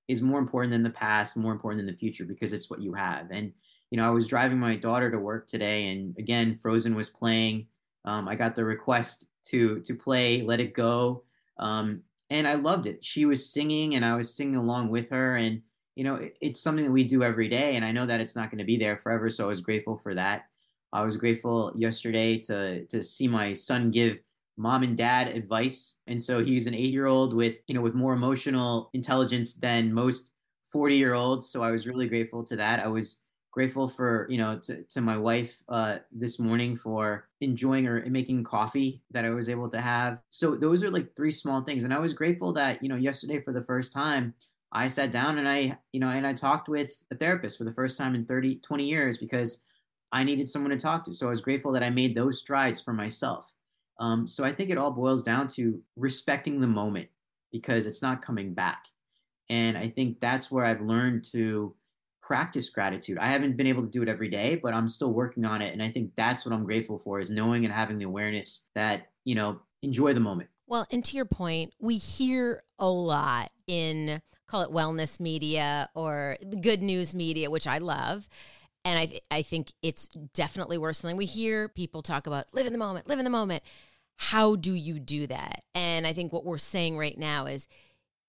is 0.09 0.23
more 0.23 0.39
important 0.39 0.71
than 0.71 0.83
the 0.83 0.91
past, 0.91 1.37
more 1.37 1.53
important 1.53 1.79
than 1.79 1.93
the 1.93 1.99
future 1.99 2.25
because 2.25 2.53
it's 2.53 2.69
what 2.69 2.83
you 2.83 2.93
have. 2.93 3.31
And 3.31 3.53
you 3.91 3.97
know, 3.97 4.07
I 4.07 4.11
was 4.11 4.27
driving 4.27 4.59
my 4.59 4.77
daughter 4.77 5.11
to 5.11 5.19
work 5.19 5.47
today, 5.47 5.89
and 5.89 6.17
again, 6.19 6.55
Frozen 6.55 6.95
was 6.95 7.09
playing. 7.09 7.67
Um, 8.05 8.29
I 8.29 8.35
got 8.35 8.55
the 8.55 8.65
request 8.65 9.27
to 9.47 9.81
to 9.81 9.95
play 9.95 10.43
Let 10.43 10.61
It 10.61 10.75
Go, 10.75 11.25
um, 11.59 12.03
and 12.31 12.47
I 12.47 12.55
loved 12.55 12.87
it. 12.87 13.05
She 13.05 13.25
was 13.25 13.51
singing, 13.51 13.95
and 13.95 14.05
I 14.05 14.15
was 14.17 14.35
singing 14.35 14.57
along 14.57 14.91
with 14.91 15.11
her, 15.11 15.37
and 15.37 15.63
you 15.97 16.05
know, 16.05 16.17
it, 16.17 16.37
it's 16.41 16.61
something 16.61 16.85
that 16.85 16.93
we 16.93 17.05
do 17.05 17.23
every 17.23 17.49
day, 17.49 17.77
and 17.77 17.85
I 17.85 17.93
know 17.93 18.07
that 18.07 18.21
it's 18.21 18.37
not 18.37 18.51
going 18.51 18.59
to 18.59 18.65
be 18.65 18.77
there 18.77 18.97
forever. 18.97 19.31
So 19.31 19.45
I 19.45 19.49
was 19.49 19.61
grateful 19.61 19.97
for 19.97 20.15
that. 20.15 20.47
I 20.93 21.03
was 21.03 21.17
grateful 21.17 21.73
yesterday 21.77 22.39
to 22.41 22.85
to 22.87 23.03
see 23.03 23.29
my 23.29 23.53
son 23.53 23.91
give 23.91 24.21
mom 24.59 24.83
and 24.83 24.97
dad 24.97 25.29
advice, 25.29 26.01
and 26.07 26.23
so 26.23 26.45
he's 26.45 26.67
an 26.67 26.75
eight 26.75 26.93
year 26.93 27.07
old 27.07 27.35
with 27.35 27.57
you 27.67 27.75
know 27.75 27.81
with 27.81 27.95
more 27.95 28.13
emotional 28.13 28.91
intelligence 28.93 29.55
than 29.55 29.93
most 29.93 30.33
forty 30.71 30.97
year 30.97 31.15
olds. 31.15 31.49
So 31.49 31.63
I 31.63 31.71
was 31.71 31.87
really 31.87 32.07
grateful 32.07 32.45
to 32.45 32.57
that. 32.57 32.81
I 32.81 32.89
was 32.89 33.19
grateful 33.59 33.89
for 33.89 34.25
you 34.31 34.39
know 34.39 34.57
to, 34.57 34.85
to 34.85 35.01
my 35.01 35.19
wife 35.19 35.65
uh, 35.69 35.97
this 36.13 36.39
morning 36.39 36.77
for 36.77 37.29
enjoying 37.41 37.89
or 37.89 38.09
making 38.09 38.45
coffee 38.45 39.03
that 39.11 39.25
i 39.25 39.31
was 39.31 39.49
able 39.49 39.69
to 39.69 39.81
have. 39.81 40.21
So 40.29 40.55
those 40.55 40.85
are 40.85 40.91
like 40.91 41.17
three 41.17 41.33
small 41.33 41.61
things. 41.63 41.83
And 41.83 41.93
i 41.93 41.99
was 41.99 42.15
grateful 42.15 42.53
that 42.53 42.81
you 42.81 42.89
know 42.89 42.95
yesterday 42.95 43.41
for 43.41 43.53
the 43.53 43.69
first 43.71 43.93
time 43.93 44.33
i 44.71 44.87
sat 44.87 45.11
down 45.11 45.39
and 45.39 45.49
i 45.49 45.77
you 45.93 45.99
know 45.99 46.11
and 46.11 46.25
i 46.25 46.33
talked 46.33 46.69
with 46.69 47.03
a 47.11 47.17
therapist 47.17 47.59
for 47.59 47.65
the 47.65 47.73
first 47.73 47.99
time 47.99 48.15
in 48.15 48.25
30 48.27 48.61
20 48.61 48.85
years 48.85 49.19
because 49.19 49.61
i 50.13 50.23
needed 50.23 50.47
someone 50.47 50.71
to 50.71 50.77
talk 50.77 51.05
to. 51.05 51.13
So 51.13 51.27
i 51.27 51.31
was 51.31 51.41
grateful 51.41 51.73
that 51.73 51.83
i 51.83 51.91
made 51.91 52.15
those 52.15 52.39
strides 52.39 52.81
for 52.81 52.93
myself. 52.93 53.51
Um, 53.99 54.29
so 54.29 54.45
i 54.45 54.53
think 54.53 54.71
it 54.71 54.79
all 54.79 54.93
boils 54.93 55.25
down 55.25 55.49
to 55.57 55.83
respecting 55.97 56.61
the 56.61 56.75
moment 56.81 57.09
because 57.51 57.87
it's 57.87 58.03
not 58.03 58.23
coming 58.23 58.55
back. 58.55 58.85
And 59.51 59.77
i 59.77 59.89
think 59.89 60.21
that's 60.21 60.49
where 60.53 60.65
i've 60.65 60.91
learned 60.93 61.25
to 61.33 61.75
practice 62.29 62.69
gratitude. 62.69 63.17
I 63.17 63.29
haven't 63.29 63.57
been 63.57 63.67
able 63.67 63.83
to 63.83 63.89
do 63.89 64.03
it 64.03 64.09
every 64.09 64.29
day, 64.29 64.61
but 64.63 64.75
I'm 64.75 64.87
still 64.87 65.15
working 65.15 65.47
on 65.47 65.63
it. 65.63 65.73
And 65.73 65.83
I 65.83 65.89
think 65.89 66.13
that's 66.15 66.45
what 66.45 66.55
I'm 66.55 66.65
grateful 66.65 66.99
for 66.99 67.21
is 67.21 67.31
knowing 67.31 67.65
and 67.65 67.73
having 67.73 67.97
the 67.97 68.05
awareness 68.05 68.67
that, 68.75 69.09
you 69.25 69.35
know, 69.35 69.61
enjoy 69.83 70.13
the 70.13 70.21
moment. 70.21 70.51
Well, 70.67 70.87
and 70.91 71.03
to 71.07 71.17
your 71.17 71.25
point, 71.25 71.73
we 71.81 71.97
hear 71.97 72.63
a 72.79 72.87
lot 72.87 73.51
in 73.67 74.21
call 74.47 74.61
it 74.61 74.71
wellness 74.71 75.19
media 75.19 75.89
or 75.95 76.37
good 76.61 76.83
news 76.83 77.15
media, 77.15 77.51
which 77.51 77.67
I 77.67 77.79
love. 77.79 78.29
And 78.85 78.99
I, 78.99 79.07
th- 79.07 79.23
I 79.31 79.41
think 79.41 79.73
it's 79.83 80.09
definitely 80.35 80.77
worse 80.77 81.01
than 81.01 81.17
we 81.17 81.25
hear 81.25 81.67
people 81.67 82.03
talk 82.03 82.27
about 82.27 82.53
live 82.53 82.67
in 82.67 82.75
the 82.75 82.79
moment, 82.79 83.09
live 83.09 83.19
in 83.19 83.25
the 83.25 83.31
moment. 83.31 83.63
How 84.17 84.55
do 84.55 84.75
you 84.75 85.01
do 85.01 85.27
that? 85.29 85.63
And 85.75 86.07
I 86.07 86.13
think 86.13 86.35
what 86.35 86.45
we're 86.45 86.59
saying 86.59 86.99
right 86.99 87.17
now 87.17 87.47
is 87.47 87.69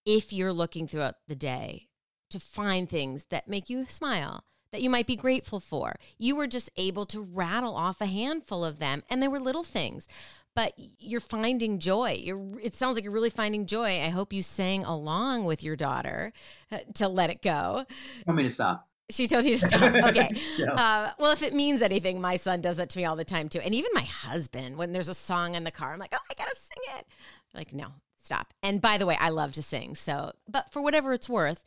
if 0.06 0.32
you're 0.32 0.54
looking 0.54 0.88
throughout 0.88 1.16
the 1.28 1.36
day 1.36 1.89
to 2.30 2.40
find 2.40 2.90
things 2.90 3.26
that 3.30 3.48
make 3.48 3.70
you 3.70 3.86
smile, 3.88 4.44
that 4.72 4.82
you 4.82 4.90
might 4.90 5.08
be 5.08 5.16
grateful 5.16 5.60
for. 5.60 5.96
You 6.18 6.36
were 6.36 6.48
just 6.48 6.70
able 6.78 7.06
to 7.08 7.22
rattle 7.22 7.76
off 7.76 8.02
a 8.02 8.06
handful 8.06 8.64
of 8.64 8.80
them, 8.80 9.04
and 9.10 9.22
they 9.22 9.28
were 9.28 9.40
little 9.40 9.64
things. 9.64 10.08
But 10.56 10.74
you're 10.78 11.22
finding 11.22 11.80
joy. 11.80 12.20
You're, 12.22 12.60
it 12.60 12.74
sounds 12.74 12.96
like 12.96 13.04
you're 13.04 13.14
really 13.14 13.30
finding 13.30 13.66
joy. 13.66 14.02
I 14.02 14.10
hope 14.10 14.34
you 14.34 14.42
sang 14.42 14.84
along 14.84 15.46
with 15.46 15.64
your 15.64 15.76
daughter 15.76 16.34
uh, 16.72 16.80
to 16.96 17.08
let 17.08 17.30
it 17.30 17.42
go. 17.42 17.86
Want 18.26 18.38
me 18.38 18.44
to 18.44 18.50
stop? 18.50 18.88
She 19.10 19.28
told 19.28 19.46
you 19.46 19.58
to 19.58 19.66
stop. 19.66 19.94
Okay. 20.10 20.30
yeah. 20.58 20.74
uh, 20.74 21.12
well, 21.18 21.32
if 21.32 21.42
it 21.42 21.54
means 21.54 21.82
anything, 21.82 22.22
my 22.22 22.36
son 22.36 22.62
does 22.62 22.78
that 22.78 22.90
to 22.90 23.00
me 23.00 23.06
all 23.06 23.16
the 23.16 23.26
time 23.26 23.50
too. 23.50 23.60
And 23.60 23.74
even 23.74 23.90
my 23.94 24.04
husband, 24.04 24.78
when 24.78 24.92
there's 24.92 25.08
a 25.08 25.16
song 25.16 25.56
in 25.56 25.64
the 25.64 25.72
car, 25.72 25.94
I'm 25.94 26.00
like, 26.00 26.14
oh, 26.14 26.26
I 26.30 26.34
gotta 26.36 26.56
sing 26.56 26.98
it. 26.98 27.08
Like, 27.54 27.74
no, 27.74 27.88
stop. 28.22 28.54
And 28.62 28.82
by 28.82 28.98
the 28.98 29.06
way, 29.06 29.18
I 29.20 29.30
love 29.30 29.54
to 29.54 29.64
sing. 29.64 29.96
So, 29.96 30.34
but 30.48 30.72
for 30.72 30.82
whatever 30.82 31.14
it's 31.14 31.30
worth, 31.30 31.64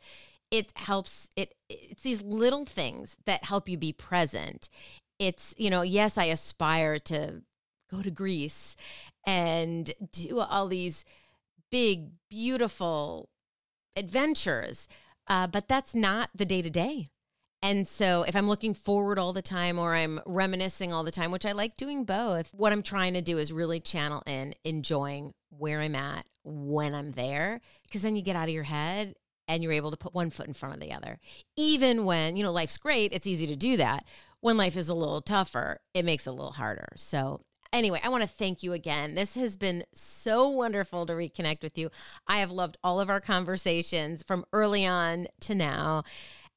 it 0.53 0.71
helps 0.75 1.31
it 1.35 1.55
it's 1.67 2.03
these 2.03 2.21
little 2.21 2.63
things 2.63 3.17
that 3.25 3.43
help 3.45 3.67
you 3.67 3.75
be 3.75 3.91
present. 3.91 4.69
It's 5.17 5.55
you 5.57 5.69
know 5.69 5.81
yes 5.81 6.17
i 6.17 6.25
aspire 6.25 6.99
to 6.99 7.41
go 7.89 8.01
to 8.03 8.11
greece 8.11 8.75
and 9.25 9.91
do 10.11 10.39
all 10.39 10.67
these 10.67 11.05
big 11.71 12.11
beautiful 12.29 13.29
adventures 13.95 14.87
uh, 15.27 15.47
but 15.47 15.67
that's 15.67 15.95
not 15.95 16.29
the 16.35 16.45
day 16.45 16.61
to 16.61 16.69
day 16.69 17.07
and 17.61 17.87
so 17.87 18.23
if 18.27 18.35
i'm 18.35 18.47
looking 18.47 18.73
forward 18.73 19.19
all 19.19 19.33
the 19.33 19.41
time 19.41 19.77
or 19.77 19.93
i'm 19.93 20.19
reminiscing 20.25 20.91
all 20.91 21.03
the 21.03 21.11
time 21.11 21.31
which 21.31 21.45
i 21.45 21.51
like 21.51 21.77
doing 21.77 22.03
both 22.03 22.51
what 22.53 22.71
i'm 22.71 22.83
trying 22.83 23.13
to 23.13 23.21
do 23.21 23.37
is 23.37 23.53
really 23.53 23.79
channel 23.79 24.23
in 24.25 24.55
enjoying 24.63 25.31
where 25.49 25.79
i'm 25.79 25.95
at 25.95 26.25
when 26.43 26.95
i'm 26.95 27.11
there 27.11 27.61
because 27.83 28.01
then 28.01 28.15
you 28.15 28.21
get 28.23 28.35
out 28.35 28.49
of 28.49 28.53
your 28.53 28.63
head 28.63 29.13
and 29.47 29.63
you're 29.63 29.71
able 29.71 29.91
to 29.91 29.97
put 29.97 30.13
one 30.13 30.29
foot 30.29 30.47
in 30.47 30.53
front 30.53 30.75
of 30.75 30.81
the 30.81 30.93
other. 30.93 31.19
Even 31.55 32.05
when, 32.05 32.35
you 32.35 32.43
know, 32.43 32.51
life's 32.51 32.77
great, 32.77 33.13
it's 33.13 33.27
easy 33.27 33.47
to 33.47 33.55
do 33.55 33.77
that. 33.77 34.05
When 34.39 34.57
life 34.57 34.77
is 34.77 34.89
a 34.89 34.95
little 34.95 35.21
tougher, 35.21 35.79
it 35.93 36.05
makes 36.05 36.27
it 36.27 36.31
a 36.31 36.33
little 36.33 36.53
harder. 36.53 36.89
So, 36.95 37.41
anyway, 37.71 37.99
I 38.03 38.09
want 38.09 38.23
to 38.23 38.29
thank 38.29 38.63
you 38.63 38.73
again. 38.73 39.15
This 39.15 39.35
has 39.35 39.55
been 39.55 39.83
so 39.93 40.47
wonderful 40.49 41.05
to 41.05 41.13
reconnect 41.13 41.63
with 41.63 41.77
you. 41.77 41.89
I 42.27 42.37
have 42.37 42.51
loved 42.51 42.77
all 42.83 42.99
of 42.99 43.09
our 43.09 43.21
conversations 43.21 44.23
from 44.23 44.45
early 44.53 44.85
on 44.85 45.27
to 45.41 45.55
now. 45.55 46.03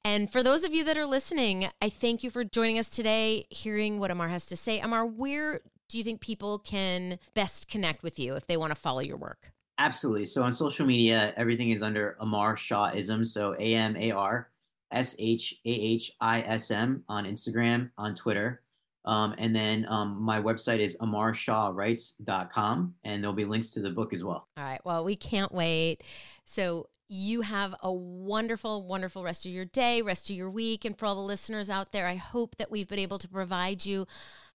And 0.04 0.30
for 0.30 0.42
those 0.42 0.62
of 0.62 0.72
you 0.72 0.84
that 0.84 0.96
are 0.96 1.06
listening, 1.06 1.68
I 1.82 1.88
thank 1.88 2.22
you 2.22 2.30
for 2.30 2.44
joining 2.44 2.78
us 2.78 2.88
today, 2.88 3.46
hearing 3.50 3.98
what 3.98 4.12
Amar 4.12 4.28
has 4.28 4.46
to 4.46 4.56
say. 4.56 4.78
Amar, 4.78 5.04
where 5.04 5.60
do 5.88 5.98
you 5.98 6.04
think 6.04 6.20
people 6.20 6.58
can 6.58 7.18
best 7.34 7.68
connect 7.68 8.02
with 8.02 8.18
you 8.18 8.34
if 8.34 8.46
they 8.46 8.56
want 8.56 8.70
to 8.70 8.80
follow 8.80 9.00
your 9.00 9.16
work? 9.16 9.52
Absolutely. 9.78 10.24
So 10.24 10.42
on 10.42 10.52
social 10.52 10.86
media, 10.86 11.34
everything 11.36 11.70
is 11.70 11.82
under 11.82 12.16
Amar 12.20 12.56
Shahism. 12.56 13.26
So 13.26 13.54
A 13.58 13.74
M 13.74 13.96
A 13.96 14.10
R 14.12 14.50
S 14.90 15.16
H 15.18 15.54
A 15.64 15.70
H 15.70 16.12
I 16.20 16.40
S 16.42 16.70
M 16.70 17.02
on 17.08 17.24
Instagram, 17.24 17.90
on 17.98 18.14
Twitter. 18.14 18.62
Um, 19.04 19.34
and 19.38 19.54
then 19.54 19.86
um, 19.88 20.20
my 20.20 20.40
website 20.40 20.80
is 20.80 20.96
amarshahwrites.com, 20.98 22.94
and 23.04 23.22
there'll 23.22 23.36
be 23.36 23.44
links 23.44 23.70
to 23.70 23.80
the 23.80 23.90
book 23.90 24.12
as 24.12 24.24
well. 24.24 24.48
All 24.56 24.64
right. 24.64 24.80
Well, 24.84 25.04
we 25.04 25.14
can't 25.14 25.52
wait. 25.52 26.02
So 26.44 26.88
you 27.08 27.42
have 27.42 27.74
a 27.82 27.92
wonderful, 27.92 28.86
wonderful 28.86 29.22
rest 29.22 29.46
of 29.46 29.52
your 29.52 29.64
day, 29.64 30.02
rest 30.02 30.28
of 30.28 30.36
your 30.36 30.50
week. 30.50 30.84
And 30.84 30.98
for 30.98 31.06
all 31.06 31.14
the 31.14 31.20
listeners 31.20 31.70
out 31.70 31.92
there, 31.92 32.06
I 32.06 32.16
hope 32.16 32.56
that 32.56 32.70
we've 32.70 32.88
been 32.88 32.98
able 32.98 33.18
to 33.18 33.28
provide 33.28 33.86
you 33.86 34.06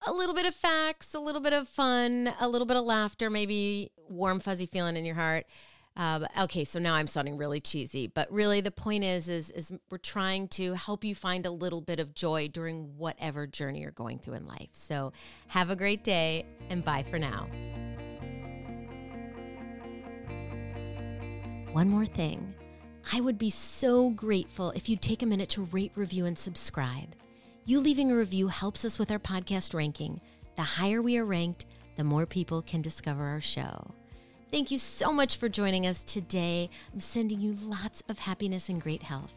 a 0.05 0.11
little 0.11 0.35
bit 0.35 0.45
of 0.45 0.53
facts, 0.53 1.13
a 1.13 1.19
little 1.19 1.41
bit 1.41 1.53
of 1.53 1.69
fun, 1.69 2.33
a 2.39 2.49
little 2.49 2.67
bit 2.67 2.77
of 2.77 2.83
laughter, 2.83 3.29
maybe 3.29 3.91
warm, 4.09 4.39
fuzzy 4.39 4.65
feeling 4.65 4.97
in 4.97 5.05
your 5.05 5.15
heart. 5.15 5.45
Uh, 5.95 6.25
okay, 6.39 6.63
so 6.63 6.79
now 6.79 6.93
I'm 6.93 7.07
sounding 7.07 7.37
really 7.37 7.59
cheesy, 7.59 8.07
but 8.07 8.31
really 8.31 8.61
the 8.61 8.71
point 8.71 9.03
is, 9.03 9.27
is, 9.27 9.51
is 9.51 9.73
we're 9.89 9.97
trying 9.97 10.47
to 10.49 10.73
help 10.73 11.03
you 11.03 11.13
find 11.13 11.45
a 11.45 11.51
little 11.51 11.81
bit 11.81 11.99
of 11.99 12.13
joy 12.13 12.47
during 12.47 12.97
whatever 12.97 13.45
journey 13.45 13.81
you're 13.81 13.91
going 13.91 14.17
through 14.17 14.35
in 14.35 14.45
life. 14.45 14.69
So 14.71 15.11
have 15.47 15.69
a 15.69 15.75
great 15.75 16.03
day 16.03 16.45
and 16.69 16.83
bye 16.83 17.03
for 17.03 17.19
now. 17.19 17.47
One 21.73 21.89
more 21.89 22.05
thing. 22.05 22.53
I 23.13 23.21
would 23.21 23.37
be 23.37 23.49
so 23.49 24.09
grateful 24.09 24.71
if 24.71 24.89
you'd 24.89 25.01
take 25.01 25.21
a 25.21 25.25
minute 25.25 25.47
to 25.51 25.63
rate, 25.63 25.93
review, 25.95 26.25
and 26.25 26.37
subscribe. 26.37 27.15
You 27.63 27.79
leaving 27.79 28.11
a 28.11 28.15
review 28.15 28.49
helps 28.49 28.83
us 28.83 28.99
with 28.99 29.09
our 29.09 29.19
podcast 29.19 29.73
ranking. 29.73 30.19
The 30.57 30.63
higher 30.63 31.01
we 31.01 31.17
are 31.17 31.23
ranked, 31.23 31.67
the 31.95 32.03
more 32.03 32.25
people 32.25 32.61
can 32.61 32.81
discover 32.81 33.23
our 33.23 33.39
show. 33.39 33.89
Thank 34.51 34.69
you 34.69 34.77
so 34.77 35.13
much 35.13 35.37
for 35.37 35.47
joining 35.47 35.87
us 35.87 36.03
today. 36.03 36.69
I'm 36.93 36.99
sending 36.99 37.39
you 37.39 37.53
lots 37.63 38.03
of 38.09 38.19
happiness 38.19 38.67
and 38.67 38.81
great 38.81 39.03
health. 39.03 39.31